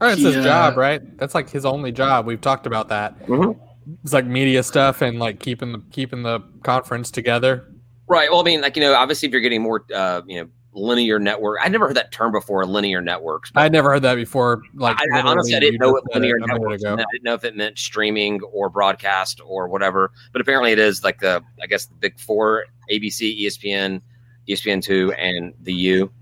[0.00, 1.16] Oh, it's his uh, job, right?
[1.18, 2.26] That's like his only job.
[2.26, 3.18] We've talked about that.
[3.26, 3.58] Mhm.
[4.02, 7.72] It's like media stuff and like keeping the keeping the conference together.
[8.08, 8.30] Right.
[8.30, 11.18] Well, I mean, like you know, obviously, if you're getting more, uh, you know, linear
[11.18, 11.58] network.
[11.62, 13.50] I never heard that term before, linear networks.
[13.54, 14.62] I'd never heard that before.
[14.74, 17.00] Like I, I honestly, I didn't know what linear it a minute networks meant.
[17.00, 20.12] I didn't know if it meant streaming or broadcast or whatever.
[20.32, 24.02] But apparently, it is like the, I guess, the big four: ABC, ESPN,
[24.48, 26.12] ESPN two, and the U.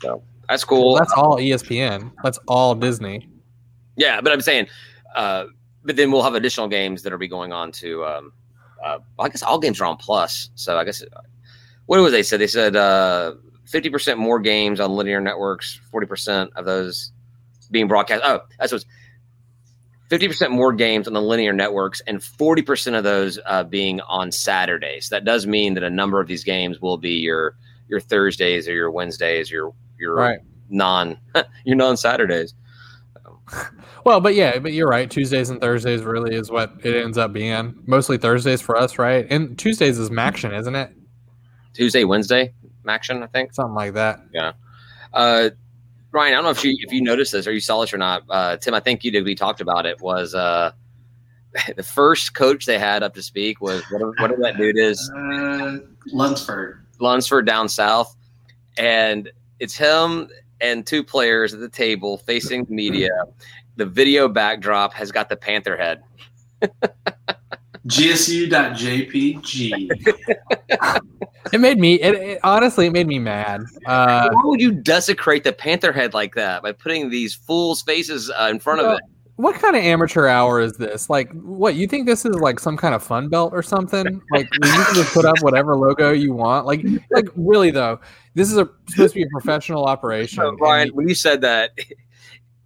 [0.00, 0.88] So that's cool.
[0.88, 2.12] Well, that's all ESPN.
[2.24, 3.28] That's all Disney.
[3.96, 4.66] Yeah, but I'm saying,
[5.14, 5.44] uh,
[5.84, 8.04] but then we'll have additional games that'll be going on to.
[8.04, 8.32] Um,
[8.82, 11.04] uh, I guess all games are on Plus, so I guess
[11.86, 12.40] what was they said?
[12.40, 13.34] They said uh,
[13.64, 17.12] fifty percent more games on linear networks, forty percent of those
[17.70, 18.22] being broadcast.
[18.24, 18.86] Oh, that's what's
[20.08, 24.00] fifty percent more games on the linear networks, and forty percent of those uh, being
[24.02, 25.10] on Saturdays.
[25.10, 27.54] That does mean that a number of these games will be your
[27.88, 30.40] your Thursdays or your Wednesdays, your your Right.
[30.68, 31.18] non
[31.64, 32.54] your non Saturdays.
[34.02, 35.10] Well, but yeah, but you're right.
[35.10, 37.74] Tuesdays and Thursdays really is what it ends up being.
[37.84, 39.26] Mostly Thursdays for us, right?
[39.28, 40.90] And Tuesdays is Maction, isn't it?
[41.74, 42.54] Tuesday, Wednesday,
[42.88, 43.52] action, I think.
[43.52, 44.20] Something like that.
[44.32, 44.52] Yeah.
[45.12, 45.50] Uh,
[46.12, 47.98] Ryan, I don't know if you if you noticed this or you saw this or
[47.98, 48.22] not.
[48.30, 49.22] Uh, Tim, I think you did.
[49.24, 50.00] We talked about it.
[50.00, 50.72] Was uh,
[51.76, 55.76] the first coach they had up to speak was whatever, whatever that dude is, Uh,
[56.06, 56.86] Lunsford.
[57.00, 58.16] Lunsford down south,
[58.78, 59.30] and
[59.60, 60.28] it's him
[60.60, 63.10] and two players at the table facing the media.
[63.76, 66.02] The video backdrop has got the Panther head.
[67.86, 69.38] GSU.jpg.
[71.52, 71.94] It made me.
[71.94, 73.64] It, it honestly, it made me mad.
[73.86, 78.30] Uh, Why would you desecrate the Panther head like that by putting these fools' faces
[78.30, 79.00] uh, in front of it?
[79.40, 81.08] What kind of amateur hour is this?
[81.08, 84.20] Like, what you think this is like some kind of fun belt or something?
[84.30, 86.66] Like, you can just put up whatever logo you want.
[86.66, 88.00] Like, like really though,
[88.34, 90.36] this is a, supposed to be a professional operation.
[90.36, 91.70] So, Ryan, when you said that,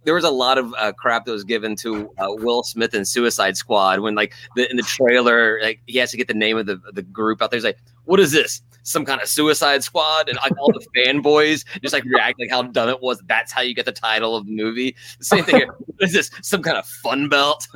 [0.05, 3.07] there was a lot of uh, crap that was given to uh, Will Smith and
[3.07, 6.57] Suicide Squad when, like, the, in the trailer, like he has to get the name
[6.57, 7.57] of the the group out there.
[7.57, 8.61] He's like, "What is this?
[8.83, 12.63] Some kind of Suicide Squad?" And like all the fanboys just like react like how
[12.63, 13.21] dumb it was.
[13.27, 14.95] That's how you get the title of the movie.
[15.19, 15.67] The same thing.
[15.77, 16.31] what is this?
[16.41, 17.67] Some kind of fun belt?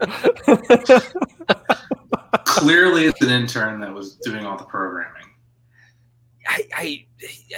[2.44, 5.22] Clearly, it's an intern that was doing all the programming.
[6.48, 7.06] I, I,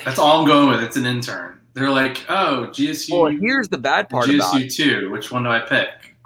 [0.04, 0.82] That's all I'm going with.
[0.82, 1.59] It's an intern.
[1.74, 4.54] They're like, oh, GSU, well, here's the bad part about.
[4.54, 5.10] GSU two.
[5.10, 6.16] Which one do I pick?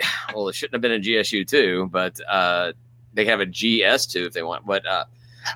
[0.34, 2.72] well, it shouldn't have been a GSU two, but uh,
[3.12, 4.66] they have a GS two if they want.
[4.66, 5.04] But uh,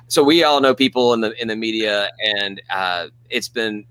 [0.07, 3.85] so we all know people in the in the media, and uh, it's been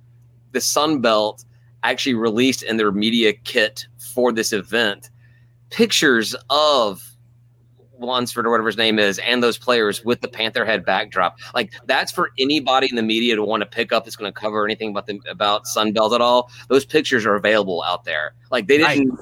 [0.52, 1.44] the Sun Belt
[1.82, 5.10] actually released in their media kit for this event
[5.70, 7.09] pictures of
[8.00, 11.38] Lunsford or whatever his name is, and those players with the Panther head backdrop.
[11.54, 14.38] Like that's for anybody in the media to want to pick up that's going to
[14.38, 16.50] cover anything about the about Sunbelt at all.
[16.68, 18.34] Those pictures are available out there.
[18.50, 19.20] Like they didn't.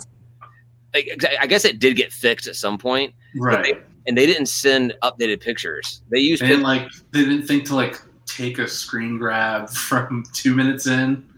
[0.94, 3.84] Like, I guess it did get fixed at some point, Right.
[4.06, 6.00] and they didn't send updated pictures.
[6.08, 6.88] They used They pic- like.
[7.12, 11.28] They didn't think to like take a screen grab from two minutes in.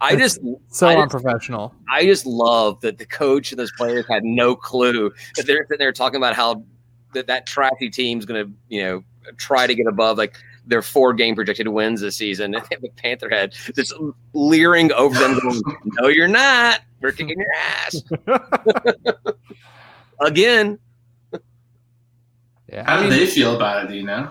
[0.00, 1.74] I just so I just- unprofessional.
[1.90, 5.78] I just love that the coach and those players had no clue that they're sitting
[5.78, 6.64] there talking about how
[7.12, 9.04] that that trashy team's going to you know
[9.36, 10.36] try to get above like
[10.66, 12.54] their four game projected wins this season.
[12.70, 13.92] And the Panther head just
[14.32, 15.60] leering over them, going,
[16.00, 16.80] "No, you're not.
[17.00, 18.02] We're kicking your ass
[20.20, 20.78] again."
[22.72, 23.88] Yeah, How do they feel about it?
[23.88, 24.30] Do you know?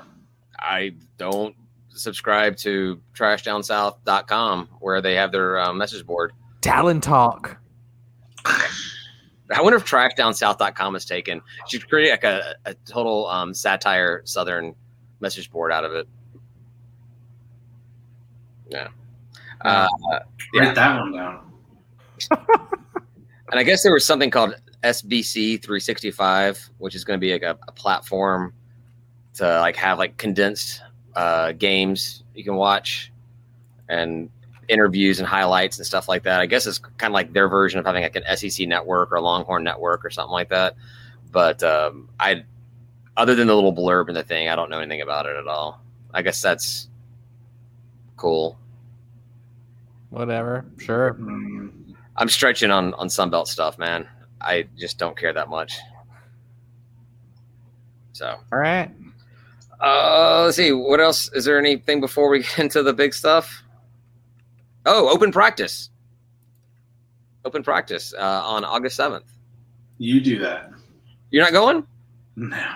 [0.57, 1.55] I don't
[1.99, 6.33] subscribe to trashdownsouth.com where they have their uh, message board.
[6.61, 7.57] Talent talk.
[8.45, 11.41] I wonder if trashdownsouth.com is taken.
[11.67, 14.75] Should create like a, a total um, satire Southern
[15.19, 16.07] message board out of it.
[18.69, 18.89] Yeah.
[19.61, 19.87] Uh,
[20.53, 20.61] Yeah.
[20.61, 21.51] Write that one down.
[22.31, 27.43] and I guess there was something called SBC 365, which is going to be like
[27.43, 28.53] a, a platform
[29.35, 30.81] to like have like condensed
[31.15, 33.11] uh, games you can watch
[33.87, 34.29] and
[34.67, 36.39] interviews and highlights and stuff like that.
[36.39, 39.15] I guess it's kind of like their version of having like an SEC network or
[39.15, 40.75] a Longhorn network or something like that.
[41.31, 42.43] But um, I,
[43.17, 45.47] other than the little blurb in the thing, I don't know anything about it at
[45.47, 45.81] all.
[46.13, 46.87] I guess that's
[48.15, 48.57] cool.
[50.09, 50.65] Whatever.
[50.77, 51.17] Sure.
[52.15, 54.07] I'm stretching on on Sunbelt stuff, man.
[54.41, 55.77] I just don't care that much.
[58.13, 58.91] So, All right.
[59.81, 60.71] Uh, let's see.
[60.71, 61.31] What else?
[61.33, 63.63] Is there anything before we get into the big stuff?
[64.85, 65.89] Oh, open practice.
[67.45, 69.25] Open practice uh, on August seventh.
[69.97, 70.71] you do that.
[71.31, 71.85] You're not going?
[72.35, 72.73] No.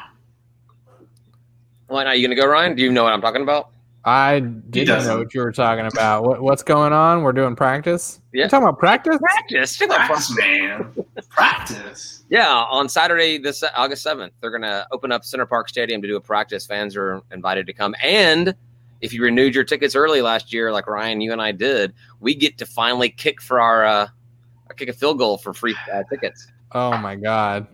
[1.88, 2.20] Why not?
[2.20, 2.76] You gonna go, Ryan?
[2.76, 3.70] Do you know what I'm talking about?
[4.06, 6.24] I didn't know what you were talking about.
[6.24, 7.24] What, what's going on?
[7.24, 8.20] We're doing practice.
[8.34, 8.42] Yeah.
[8.42, 9.18] You're talking about practice?
[9.18, 9.78] Practice.
[9.78, 10.93] Check out Practice, man.
[11.34, 12.24] Practice.
[12.30, 16.15] Yeah, on Saturday, this August seventh, they're gonna open up Center Parc Stadium to do
[16.15, 16.65] a practice.
[16.65, 18.56] Fans are invited to come, and
[19.02, 22.34] if you renewed your tickets early last year, like Ryan, you and I did, we
[22.34, 24.08] get to finally kick for our, uh,
[24.78, 26.48] kick a field goal for free uh, tickets.
[26.72, 27.67] Oh my god.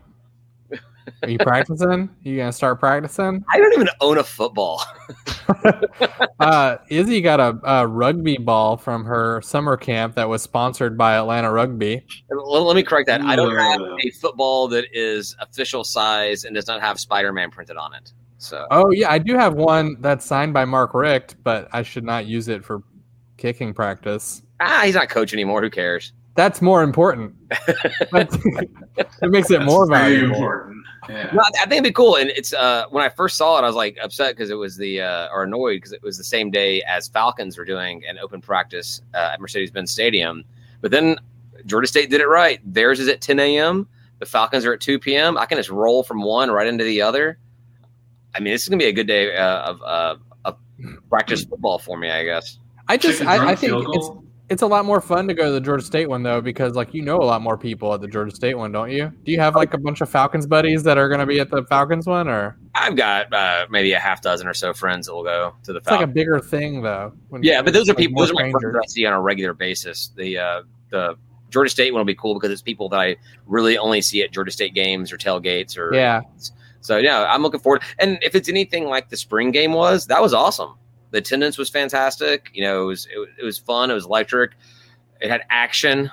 [1.24, 2.10] Are you practicing?
[2.24, 3.44] You gonna start practicing?
[3.52, 4.84] I don't even own a football.
[6.40, 11.16] Uh, Izzy got a, a rugby ball from her summer camp that was sponsored by
[11.18, 12.02] Atlanta Rugby.
[12.30, 13.20] Let, let me correct that.
[13.22, 17.52] I don't have a football that is official size and does not have Spider Man
[17.52, 18.14] printed on it.
[18.38, 22.06] So Oh yeah, I do have one that's signed by Mark Richt, but I should
[22.06, 22.84] not use it for
[23.36, 24.42] kicking practice.
[24.62, 25.62] ah, he's not coach anymore.
[25.62, 26.14] Who cares?
[26.36, 27.34] That's more important.
[28.14, 30.36] It makes it That's more very valuable.
[30.36, 30.79] important.
[31.10, 31.30] Yeah.
[31.34, 32.16] No, I I think it'd be cool.
[32.16, 34.78] And it's uh, when I first saw it, I was like upset because it was
[34.78, 38.20] the uh, or annoyed because it was the same day as Falcons were doing an
[38.20, 40.44] open practice uh, at Mercedes-Benz Stadium.
[40.82, 41.18] But then
[41.66, 42.60] Georgia State did it right.
[42.64, 43.88] Theirs is at 10 a.m.
[44.20, 45.38] The Falcons are at 2 p.m.
[45.38, 47.38] I can just roll from one right into the other.
[48.36, 50.16] I mean, this is gonna be a good day uh, of uh,
[50.46, 50.58] of
[51.10, 52.60] practice football for me, I guess.
[52.88, 54.24] I just I, I think it's goal?
[54.50, 56.94] It's a lot more fun to go to the Georgia State one though because like
[56.94, 59.12] you know a lot more people at the Georgia State one, don't you?
[59.24, 61.52] Do you have like a bunch of Falcons buddies that are going to be at
[61.52, 65.14] the Falcons one, or I've got uh, maybe a half dozen or so friends that
[65.14, 66.02] will go to the Falcons.
[66.02, 67.14] like a bigger thing though?
[67.42, 68.20] yeah, but those are like, people.
[68.20, 70.12] Those are my friends I see on a regular basis.
[70.16, 71.16] The uh, the
[71.50, 74.32] Georgia State one will be cool because it's people that I really only see at
[74.32, 76.22] Georgia State games or tailgates or Yeah,
[76.82, 77.84] So yeah, I'm looking forward.
[78.00, 80.76] And if it's anything like the spring game was, that was awesome.
[81.12, 82.50] The attendance was fantastic.
[82.54, 83.90] You know, it was it, was- it was fun.
[83.92, 84.52] It was electric.
[85.22, 86.12] It had action.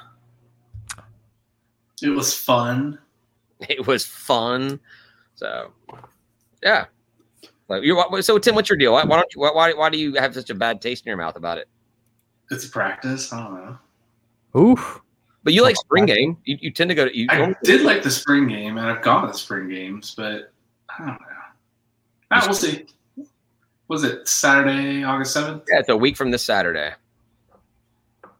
[2.02, 2.98] It was fun.
[3.70, 4.78] It was fun.
[5.34, 5.72] So,
[6.62, 6.84] yeah.
[7.68, 8.92] But you so Tim, what's your deal?
[8.92, 9.40] Why, why don't you?
[9.40, 11.66] Why, why do you have such a bad taste in your mouth about it?
[12.50, 13.32] It's practice.
[13.32, 14.60] I don't know.
[14.60, 15.00] Oof.
[15.42, 16.36] But you like spring game.
[16.44, 17.16] You, you tend to go to.
[17.16, 20.52] You, I did like the spring game, and I've gone to the spring games, but
[20.90, 21.26] I don't know.
[22.32, 22.84] Ah, we'll see.
[23.88, 25.64] Was it Saturday, August seventh?
[25.70, 26.92] Yeah, it's a week from this Saturday.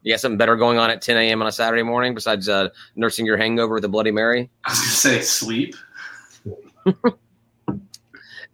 [0.03, 1.43] You got something better going on at 10 a.m.
[1.43, 4.51] on a Saturday morning besides uh, nursing your hangover with a Bloody Mary?
[4.65, 5.75] I was gonna say sleep.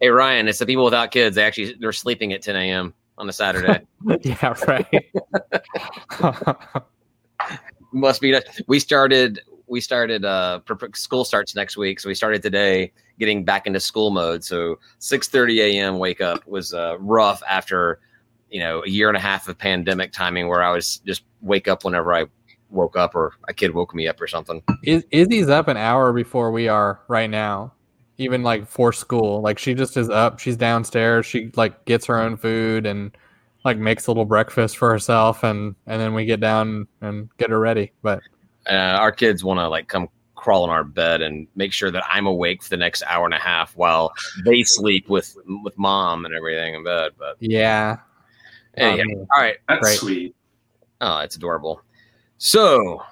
[0.03, 1.37] Hey Ryan, it's the people without kids.
[1.37, 2.93] They actually they're sleeping at 10 a.m.
[3.17, 3.79] on a Saturday.
[4.21, 4.85] yeah, right.
[7.93, 8.37] Must be.
[8.67, 9.39] We started.
[9.73, 10.23] We started.
[10.23, 10.59] Uh,
[10.93, 14.43] school starts next week, so we started today, getting back into school mode.
[14.43, 15.97] So 6:30 a.m.
[15.97, 17.99] wake up was uh, rough after,
[18.51, 21.67] you know, a year and a half of pandemic timing, where I was just wake
[21.67, 22.25] up whenever I
[22.69, 24.61] woke up, or a kid woke me up, or something.
[24.83, 27.73] Iz- Izzy's up an hour before we are right now
[28.19, 29.41] even like for school.
[29.41, 30.39] Like she just is up.
[30.39, 31.25] She's downstairs.
[31.25, 33.11] She like gets her own food and
[33.65, 37.49] like makes a little breakfast for herself, and and then we get down and get
[37.49, 37.91] her ready.
[38.01, 38.21] But
[38.69, 42.03] uh, our kids want to like come crawl in our bed and make sure that
[42.09, 44.11] I'm awake for the next hour and a half while
[44.43, 47.11] they sleep with with mom and everything in bed.
[47.17, 47.97] But yeah,
[48.75, 49.97] anyhow, um, all right, that's great.
[49.99, 50.35] sweet.
[51.01, 51.81] Oh, it's adorable.
[52.37, 53.03] So,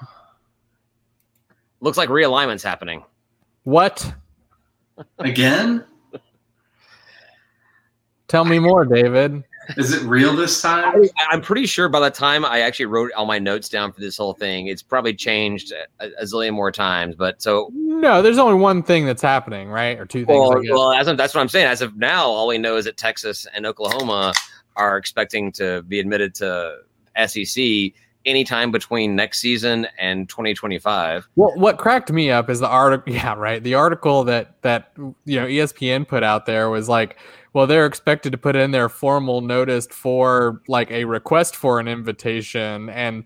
[1.80, 3.04] looks like realignment's happening.
[3.64, 4.14] What?
[5.20, 5.86] Again?
[8.28, 9.43] Tell me more, David.
[9.78, 11.03] Is it real this time?
[11.32, 14.01] I, am pretty sure by the time I actually wrote all my notes down for
[14.01, 17.15] this whole thing, it's probably changed a, a zillion more times.
[17.15, 19.99] But so no, there's only one thing that's happening, right?
[19.99, 20.38] Or two things.
[20.38, 21.67] Well, well as of, that's what I'm saying.
[21.67, 24.34] As of now, all we know is that Texas and Oklahoma
[24.76, 26.78] are expecting to be admitted to
[27.28, 27.93] SEC
[28.26, 31.28] anytime between next season and 2025.
[31.36, 33.13] Well, what cracked me up is the article.
[33.22, 33.61] Yeah, right.
[33.61, 37.17] The article that that you know ESPN put out there was like,
[37.54, 41.88] well, they're expected to put in their formal notice for like a request for an
[41.88, 43.24] invitation and.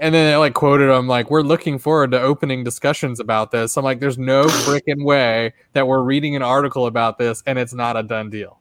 [0.00, 3.76] And then they like quoted them like, "We're looking forward to opening discussions about this."
[3.76, 7.74] I'm like, "There's no freaking way that we're reading an article about this and it's
[7.74, 8.60] not a done deal."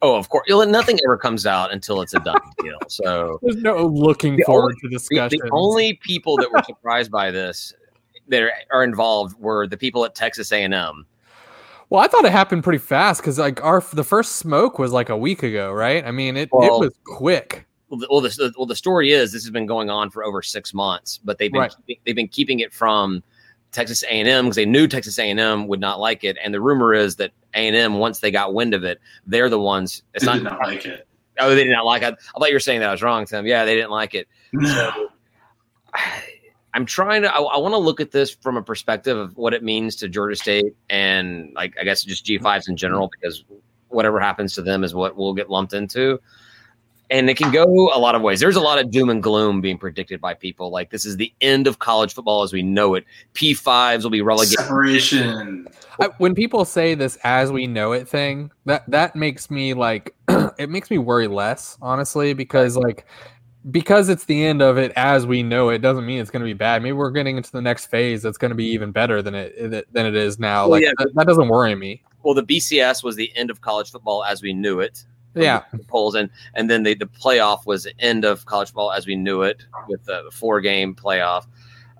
[0.00, 0.46] Oh, of course.
[0.48, 2.78] Nothing ever comes out until it's a done deal.
[2.88, 5.40] So there's no looking the forward only, to discussion.
[5.42, 7.74] The, the only people that were surprised by this
[8.28, 11.06] that are, are involved were the people at Texas A&M.
[11.90, 15.08] Well, I thought it happened pretty fast because like our the first smoke was like
[15.08, 16.04] a week ago, right?
[16.04, 17.66] I mean, it, well, it was quick.
[17.88, 20.42] Well, the, well, the, well, the story is this has been going on for over
[20.42, 21.74] six months, but they've been right.
[21.86, 23.22] keeping, they've been keeping it from
[23.72, 27.16] Texas A&M because they knew Texas A&M would not like it, and the rumor is
[27.16, 30.02] that A&M once they got wind of it, they're the ones.
[30.12, 31.08] It's they not, did not like it.
[31.38, 32.14] Oh, they did not like it.
[32.34, 33.46] I thought you were saying that I was wrong, Tim.
[33.46, 34.28] Yeah, they didn't like it.
[34.62, 35.08] So,
[36.78, 37.34] I'm trying to.
[37.34, 40.08] I, I want to look at this from a perspective of what it means to
[40.08, 43.42] Georgia State and like I guess just G5s in general because
[43.88, 46.20] whatever happens to them is what we'll get lumped into
[47.10, 48.38] and it can go a lot of ways.
[48.38, 50.70] There's a lot of doom and gloom being predicted by people.
[50.70, 53.06] Like this is the end of college football as we know it.
[53.34, 54.60] P5s will be relegated.
[54.60, 55.66] Separation.
[56.00, 60.14] I, when people say this as we know it thing, that that makes me like
[60.58, 63.06] it makes me worry less, honestly, because like
[63.70, 66.46] because it's the end of it as we know it doesn't mean it's going to
[66.46, 66.82] be bad.
[66.82, 69.92] Maybe we're getting into the next phase that's going to be even better than it
[69.92, 70.62] than it is now.
[70.62, 70.92] Well, like yeah.
[70.98, 72.02] that, that doesn't worry me.
[72.22, 75.04] Well, the BCS was the end of college football as we knew it
[75.34, 79.06] yeah polls and and then the, the playoff was the end of college football as
[79.06, 81.46] we knew it with the four game playoff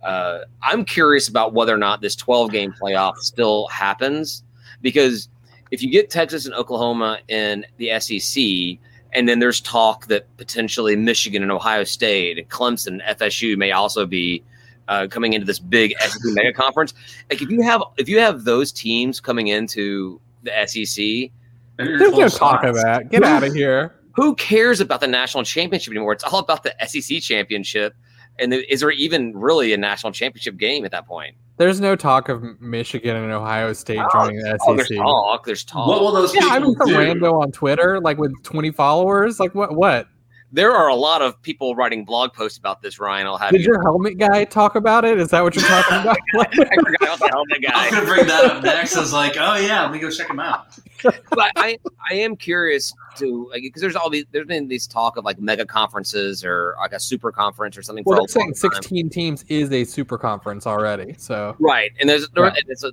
[0.02, 4.42] uh, i'm curious about whether or not this 12 game playoff still happens
[4.80, 5.28] because
[5.70, 8.78] if you get texas and oklahoma in the sec
[9.12, 14.06] and then there's talk that potentially michigan and ohio state and clemson fsu may also
[14.06, 14.42] be
[14.88, 16.94] uh, coming into this big SEC mega conference.
[17.30, 21.30] Like if you have if you have those teams coming into the SEC,
[21.76, 23.10] there's no talk of that.
[23.10, 23.94] Get out of here.
[24.14, 26.12] Who cares about the national championship anymore?
[26.12, 27.94] It's all about the SEC championship.
[28.40, 31.36] And is there even really a national championship game at that point?
[31.58, 34.60] There's no talk of Michigan and Ohio State oh, joining the SEC.
[34.62, 35.44] Oh, there's talk.
[35.44, 35.88] There's talk.
[35.88, 39.40] What will those yeah, I'm some rando on Twitter, like with 20 followers.
[39.40, 39.74] Like what?
[39.74, 40.08] What?
[40.50, 42.98] There are a lot of people writing blog posts about this.
[42.98, 43.50] Ryan, I'll have.
[43.50, 43.66] Did you.
[43.66, 45.18] your helmet guy talk about it?
[45.18, 46.16] Is that what you're talking about?
[46.34, 47.70] I forgot about the helmet guy.
[47.74, 48.96] I'm gonna bring that up next.
[48.96, 50.78] I was like, oh yeah, let me go check him out.
[51.02, 51.78] but I,
[52.10, 55.38] I am curious to like because there's all these there's been this talk of like
[55.38, 58.04] mega conferences or like a super conference or something.
[58.06, 61.14] Well, they're saying 16 teams is a super conference already.
[61.18, 62.64] So right, and there's there, right.
[62.66, 62.92] it's a,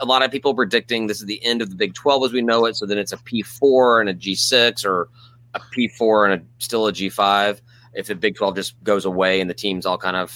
[0.00, 2.42] a lot of people predicting this is the end of the Big 12 as we
[2.42, 2.76] know it.
[2.76, 5.08] So then it's a P4 and a G6 or
[5.54, 7.60] a P4 and a, still a G5
[7.94, 10.34] if the Big 12 just goes away and the teams all kind of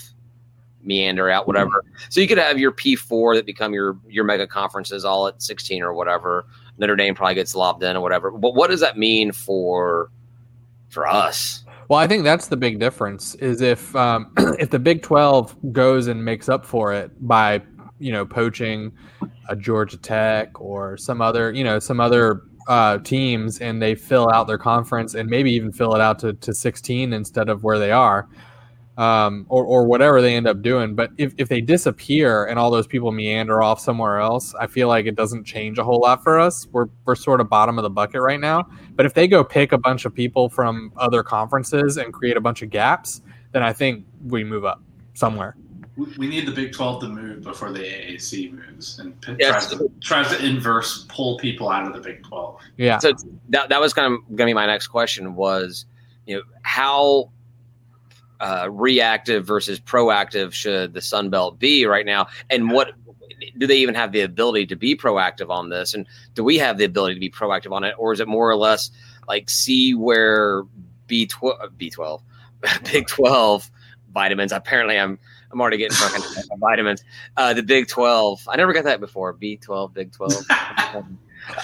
[0.87, 1.85] meander out, whatever.
[2.09, 5.43] So you could have your P four that become your your mega conferences all at
[5.43, 6.47] sixteen or whatever.
[6.79, 8.31] Notre Dame probably gets lobbed in or whatever.
[8.31, 10.11] But what does that mean for
[10.89, 11.64] for us?
[11.89, 13.35] Well, I think that's the big difference.
[13.37, 17.62] Is if um, if the Big Twelve goes and makes up for it by
[17.99, 18.93] you know poaching
[19.49, 24.31] a Georgia Tech or some other you know some other uh, teams and they fill
[24.33, 27.79] out their conference and maybe even fill it out to, to 16 instead of where
[27.79, 28.29] they are
[28.97, 30.95] um, or, or whatever they end up doing.
[30.95, 34.89] But if, if they disappear and all those people meander off somewhere else, I feel
[34.89, 36.67] like it doesn't change a whole lot for us.
[36.73, 38.64] We're, we're sort of bottom of the bucket right now.
[38.95, 42.41] But if they go pick a bunch of people from other conferences and create a
[42.41, 43.21] bunch of gaps,
[43.53, 44.83] then I think we move up
[45.14, 45.57] somewhere.
[45.97, 49.69] We need the Big 12 to move before the AAC moves and yes.
[49.69, 52.61] tries, to, tries to inverse pull people out of the Big 12.
[52.77, 52.99] Yeah.
[52.99, 53.15] So
[53.49, 55.87] that, that was kind of going to be my next question was,
[56.27, 57.31] you know, how
[58.41, 62.27] uh, reactive versus proactive should the Sun Belt be right now?
[62.51, 62.93] And what
[63.57, 65.95] do they even have the ability to be proactive on this?
[65.95, 67.95] And do we have the ability to be proactive on it?
[67.97, 68.91] Or is it more or less
[69.29, 70.65] like see where
[71.09, 72.21] B12, B12,
[72.93, 73.71] Big 12
[74.13, 75.19] vitamins, apparently I'm–
[75.53, 76.23] I'm already getting fucking
[76.59, 77.05] vitamins.
[77.37, 78.47] Uh, the Big Twelve.
[78.49, 79.33] I never got that before.
[79.33, 80.35] B twelve, Big Twelve.
[80.95, 81.19] um,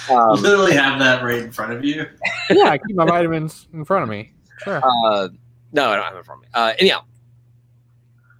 [0.09, 2.05] you literally have that right in front of you.
[2.49, 4.31] yeah, I keep my vitamins in front of me.
[4.63, 4.81] Sure.
[4.83, 5.29] Uh,
[5.71, 6.49] no, I don't have it in front of me.
[6.53, 7.03] Uh, anyhow,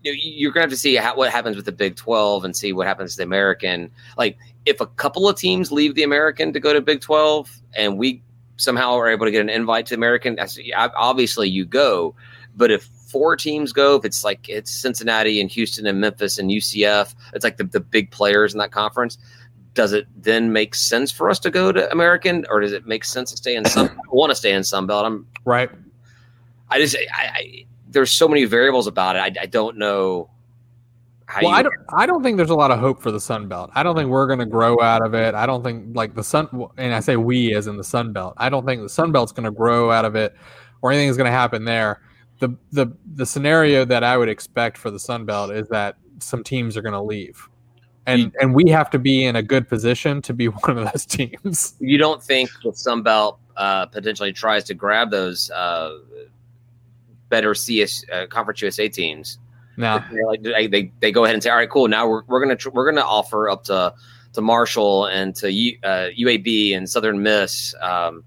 [0.04, 2.88] you're gonna have to see how, what happens with the Big Twelve and see what
[2.88, 3.92] happens to the American.
[4.18, 7.98] Like, if a couple of teams leave the American to go to Big Twelve, and
[7.98, 8.22] we
[8.58, 10.38] somehow are able to get an invite to American,
[10.76, 12.16] obviously you go.
[12.56, 16.50] But if four teams go, if it's like it's Cincinnati and Houston and Memphis and
[16.50, 19.20] UCF, it's like the, the big players in that conference.
[19.76, 23.04] Does it then make sense for us to go to American, or does it make
[23.04, 23.88] sense to stay in some?
[23.88, 25.06] I want to stay in Sun Belt.
[25.06, 25.70] I'm right.
[26.70, 29.20] I just I, I there's so many variables about it.
[29.20, 30.30] I, I don't know.
[31.42, 31.76] well, I don't.
[31.94, 33.70] I don't think there's a lot of hope for the Sun Belt.
[33.74, 35.36] I don't think we're going to grow out of it.
[35.36, 38.34] I don't think like the Sun, and I say we as in the Sun Belt.
[38.38, 40.36] I don't think the Sun Belt's going to grow out of it,
[40.82, 42.02] or anything's going to happen there
[42.44, 46.44] the the the scenario that I would expect for the Sun Belt is that some
[46.44, 47.48] teams are going to leave,
[48.06, 51.06] and and we have to be in a good position to be one of those
[51.06, 51.76] teams.
[51.80, 56.00] You don't think the Sun Belt uh, potentially tries to grab those uh,
[57.30, 59.40] better CS uh, Conference USA teams?
[59.78, 61.88] No, like they they go ahead and say, all right, cool.
[61.88, 63.94] Now we're we're gonna tr- we're gonna offer up to
[64.34, 67.74] to Marshall and to U, UAB uh, and Southern Miss.
[67.82, 68.24] Um,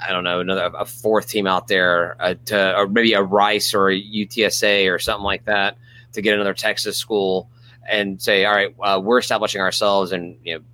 [0.00, 3.74] I don't know another a fourth team out there uh, to or maybe a Rice
[3.74, 5.76] or a UTSA or something like that
[6.12, 7.50] to get another Texas school
[7.88, 10.64] and say, all right, uh, we're establishing ourselves and you know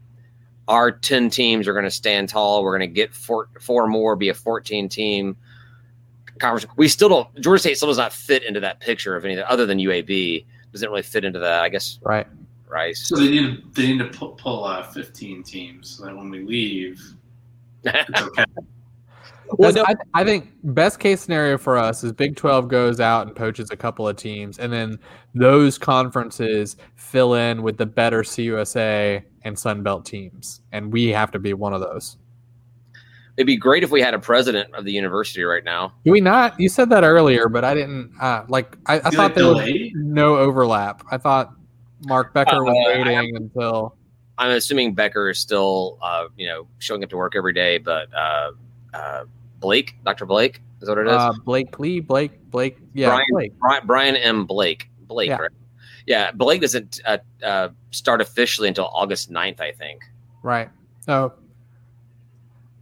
[0.71, 2.63] our 10 teams are going to stand tall.
[2.63, 5.37] We're going to get four, four more, be a 14 team
[6.39, 6.73] conference.
[6.77, 9.67] We still don't, Georgia State still does not fit into that picture of anything other
[9.67, 10.45] than UAB.
[10.73, 11.99] Doesn't really fit into that, I guess.
[12.03, 12.27] Right.
[12.69, 13.09] Rice.
[13.09, 16.31] So they need to, they need to pull, pull uh, 15 teams so that when
[16.31, 17.17] we leave,
[17.85, 18.45] it's okay.
[19.59, 19.85] Well, no.
[19.87, 23.71] I, I, think best case scenario for us is Big 12 goes out and poaches
[23.71, 24.99] a couple of teams, and then
[25.35, 31.31] those conferences fill in with the better CUSA and Sun Belt teams, and we have
[31.33, 32.17] to be one of those.
[33.37, 35.95] It'd be great if we had a president of the university right now.
[36.05, 36.59] Do we not?
[36.61, 38.13] You said that earlier, but I didn't.
[38.21, 39.95] Uh, like I, I thought like there delayed?
[39.95, 41.03] was no overlap.
[41.11, 41.53] I thought
[42.03, 43.97] Mark Becker uh, was waiting until.
[44.37, 48.09] I'm assuming Becker is still, uh, you know, showing up to work every day, but
[48.15, 48.53] uh,
[48.95, 49.25] uh,
[49.61, 50.27] Blake, Dr.
[50.27, 51.13] Blake, is what it is.
[51.13, 53.59] Uh, Blake Lee, Blake, Blake, yeah, Brian, Blake.
[53.59, 54.47] Brian, Brian M.
[54.47, 55.37] Blake, Blake, yeah.
[55.37, 55.51] right?
[56.07, 60.03] Yeah, Blake doesn't uh, uh, start officially until August 9th, I think.
[60.43, 60.71] Right.
[61.01, 61.35] So,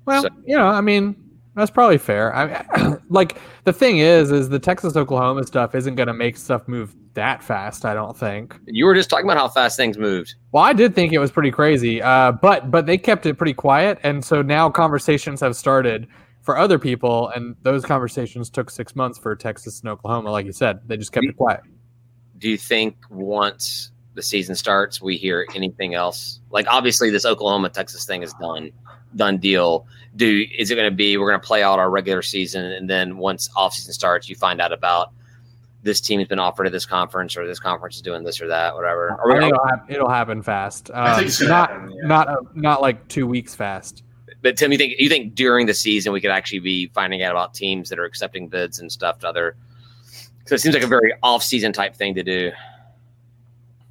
[0.06, 1.16] well, so, you know, I mean,
[1.54, 2.34] that's probably fair.
[2.34, 6.66] I like the thing is, is the Texas Oklahoma stuff isn't going to make stuff
[6.68, 7.84] move that fast.
[7.84, 8.58] I don't think.
[8.66, 10.36] You were just talking about how fast things moved.
[10.52, 13.54] Well, I did think it was pretty crazy, uh, but but they kept it pretty
[13.54, 16.06] quiet, and so now conversations have started
[16.48, 20.30] for other people, and those conversations took six months for Texas and Oklahoma.
[20.30, 21.60] Like you said, they just kept it quiet.
[22.38, 26.40] Do you think once the season starts, we hear anything else?
[26.48, 28.70] Like obviously, this Oklahoma Texas thing is done,
[29.14, 29.86] done deal.
[30.16, 32.88] Do is it going to be we're going to play out our regular season, and
[32.88, 35.12] then once off season starts, you find out about
[35.82, 38.48] this team has been offered at this conference, or this conference is doing this or
[38.48, 39.18] that, whatever.
[39.22, 40.88] Or, it'll, happen, it'll, happen fast.
[40.92, 42.08] Um, I think it's not happen, yeah.
[42.08, 44.02] not uh, not like two weeks fast
[44.42, 47.32] but Tim, you think you think during the season we could actually be finding out
[47.32, 49.56] about teams that are accepting bids and stuff to other?
[50.46, 52.52] So it seems like a very off-season type thing to do.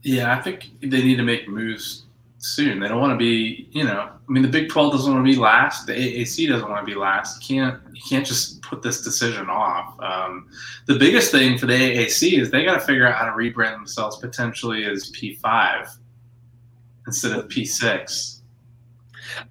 [0.02, 2.06] Yeah, I think they need to make moves
[2.40, 2.80] soon.
[2.80, 5.32] They don't want to be, you know, I mean, the Big 12 doesn't want to
[5.32, 5.86] be last.
[5.86, 7.50] The AAC doesn't want to be last.
[7.50, 10.00] You can't, you can't just put this decision off.
[10.02, 10.50] Um,
[10.86, 13.74] the biggest thing for the AAC is they got to figure out how to rebrand
[13.74, 15.98] themselves potentially as P5
[17.06, 18.37] instead of P6.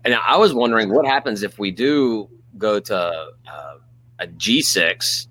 [0.04, 3.76] And I was wondering what happens if we do go to uh,
[4.18, 5.26] a G6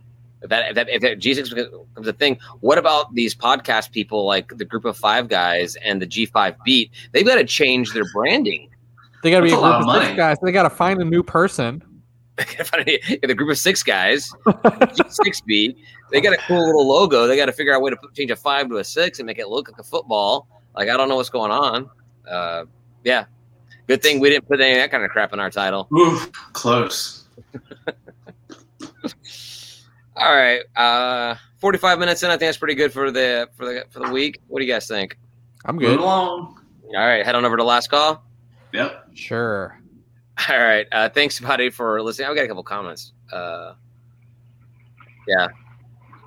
[0.46, 4.26] if that if that, if that G6 becomes a thing, what about these podcast people
[4.26, 6.91] like the Group of Five guys and the G5 Beat?
[7.12, 8.70] They've got to change their branding.
[9.24, 10.38] They got to be a group of, of six guys.
[10.43, 11.84] They got to find a new person.
[12.38, 15.78] the group of six guys, G6 Beat.
[16.12, 17.26] They got a cool little logo.
[17.26, 19.26] They got to figure out a way to change a five to a six and
[19.26, 20.48] make it look like a football.
[20.76, 21.89] Like I don't know what's going on.
[22.30, 22.66] Uh,
[23.04, 23.26] yeah,
[23.88, 25.88] good thing we didn't put any of that kind of crap in our title.
[25.94, 27.26] Oof, close.
[30.18, 32.30] All right, uh, forty-five minutes in.
[32.30, 34.40] I think that's pretty good for the for the for the week.
[34.48, 35.18] What do you guys think?
[35.66, 36.00] I'm good.
[36.00, 36.62] along.
[36.96, 38.24] All right, head on over to last call.
[38.74, 39.10] Yep.
[39.14, 39.80] Sure.
[40.50, 40.86] All right.
[40.92, 42.28] Uh, thanks, buddy, for listening.
[42.28, 43.14] I've got a couple comments.
[43.32, 43.74] Uh,
[45.28, 45.48] yeah,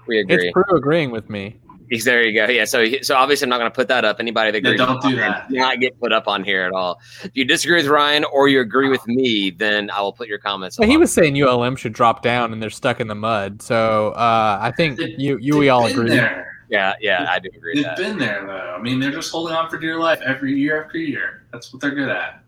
[0.06, 0.48] we agree.
[0.48, 1.56] It's Prue agreeing with me.
[1.90, 2.26] He's there.
[2.26, 2.52] You go.
[2.52, 2.64] Yeah.
[2.64, 4.20] So, so obviously, I'm not going to put that up.
[4.20, 5.50] Anybody that agrees, yeah, don't do that.
[5.50, 7.00] Not get put up on here at all.
[7.22, 10.38] If you disagree with Ryan or you agree with me, then I will put your
[10.38, 10.78] comments.
[10.78, 13.62] Well, he was saying ULM should drop down and they're stuck in the mud.
[13.62, 16.10] So uh, I think they, you you we all agree.
[16.10, 16.58] There.
[16.68, 17.76] Yeah, yeah, I do agree.
[17.76, 17.96] They've that.
[17.96, 18.74] been there though.
[18.76, 21.46] I mean, they're just holding on for dear life every year after year.
[21.52, 22.42] That's what they're good at.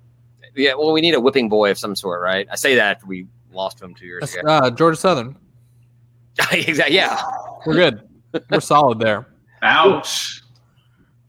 [0.54, 0.74] Yeah.
[0.74, 2.46] Well, we need a whipping boy of some sort, right?
[2.50, 4.46] I say that after we lost him two years That's, ago.
[4.46, 5.36] Uh, Georgia Southern.
[6.52, 6.94] exactly.
[6.94, 7.20] Yeah.
[7.66, 8.08] We're good.
[8.50, 9.26] We're solid there.
[9.62, 10.42] Ouch.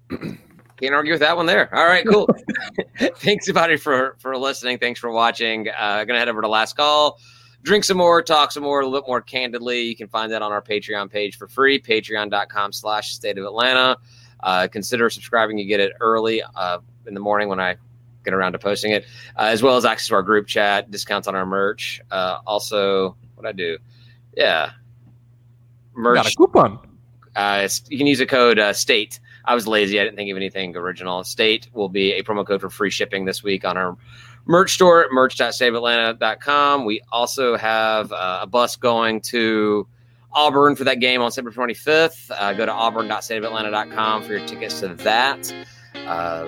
[0.82, 1.74] Can't argue with that one there.
[1.76, 2.28] All right, cool.
[3.18, 4.80] Thanks, everybody, for for listening.
[4.80, 5.68] Thanks for watching.
[5.70, 7.20] Uh, gonna head over to last call,
[7.62, 9.82] drink some more, talk some more, a little bit more candidly.
[9.82, 13.98] You can find that on our Patreon page for free, patreon.com slash state of Atlanta.
[14.40, 15.60] Uh, consider subscribing.
[15.60, 17.76] You get it early uh, in the morning when I
[18.26, 19.06] get around to posting it,
[19.38, 22.02] uh, as well as access to our group chat, discounts on our merch.
[22.10, 23.78] Uh, also, what I do,
[24.36, 24.72] yeah,
[25.94, 26.16] merch.
[26.16, 26.91] Got a coupon.
[27.36, 29.20] Uh, you can use a code uh, STATE.
[29.46, 30.00] I was lazy.
[30.00, 31.24] I didn't think of anything original.
[31.24, 33.98] STATE will be a promo code for free shipping this week on our
[34.46, 36.86] merch store at merch.stateofatlanta.com.
[36.86, 39.88] We also have uh, a bus going to
[40.34, 42.32] Auburn for that game on September 25th.
[42.32, 45.54] Uh, go to auburn.stateofatlanta.com for your tickets to that.
[45.96, 46.46] Uh,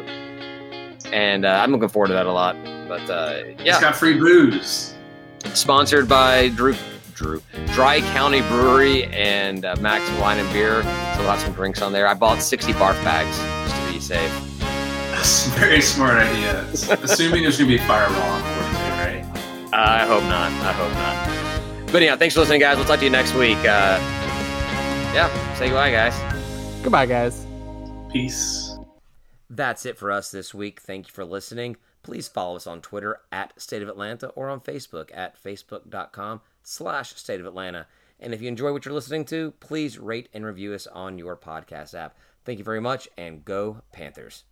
[1.12, 2.56] and uh, I'm looking forward to that a lot.
[2.88, 3.74] But uh, yeah.
[3.74, 4.96] It's got free booze.
[5.54, 6.74] Sponsored by Drew
[7.24, 10.84] Drew Dry County Brewery and uh, Max Wine and Beer.
[10.84, 12.05] So we'll have some drinks on there.
[12.07, 13.38] I bought 60 barf bags
[13.69, 14.59] just to be safe.
[15.11, 16.61] That's a very smart idea.
[16.71, 19.24] Assuming there's going to be fireball on board too, right?
[19.71, 20.51] Uh, I hope not.
[20.51, 21.91] I hope not.
[21.91, 22.78] But yeah, thanks for listening, guys.
[22.78, 23.57] We'll talk to you next week.
[23.59, 23.97] Uh,
[25.13, 26.84] yeah, say goodbye, guys.
[26.84, 27.45] Goodbye, guys.
[28.11, 28.78] Peace.
[29.49, 30.82] That's it for us this week.
[30.82, 31.78] Thank you for listening.
[32.01, 37.16] Please follow us on Twitter at State of Atlanta or on Facebook at facebook.com slash
[37.16, 37.88] State of Atlanta.
[38.20, 41.36] And if you enjoy what you're listening to, please rate and review us on your
[41.36, 42.18] podcast app.
[42.45, 44.43] Thank you very much, and go Panthers.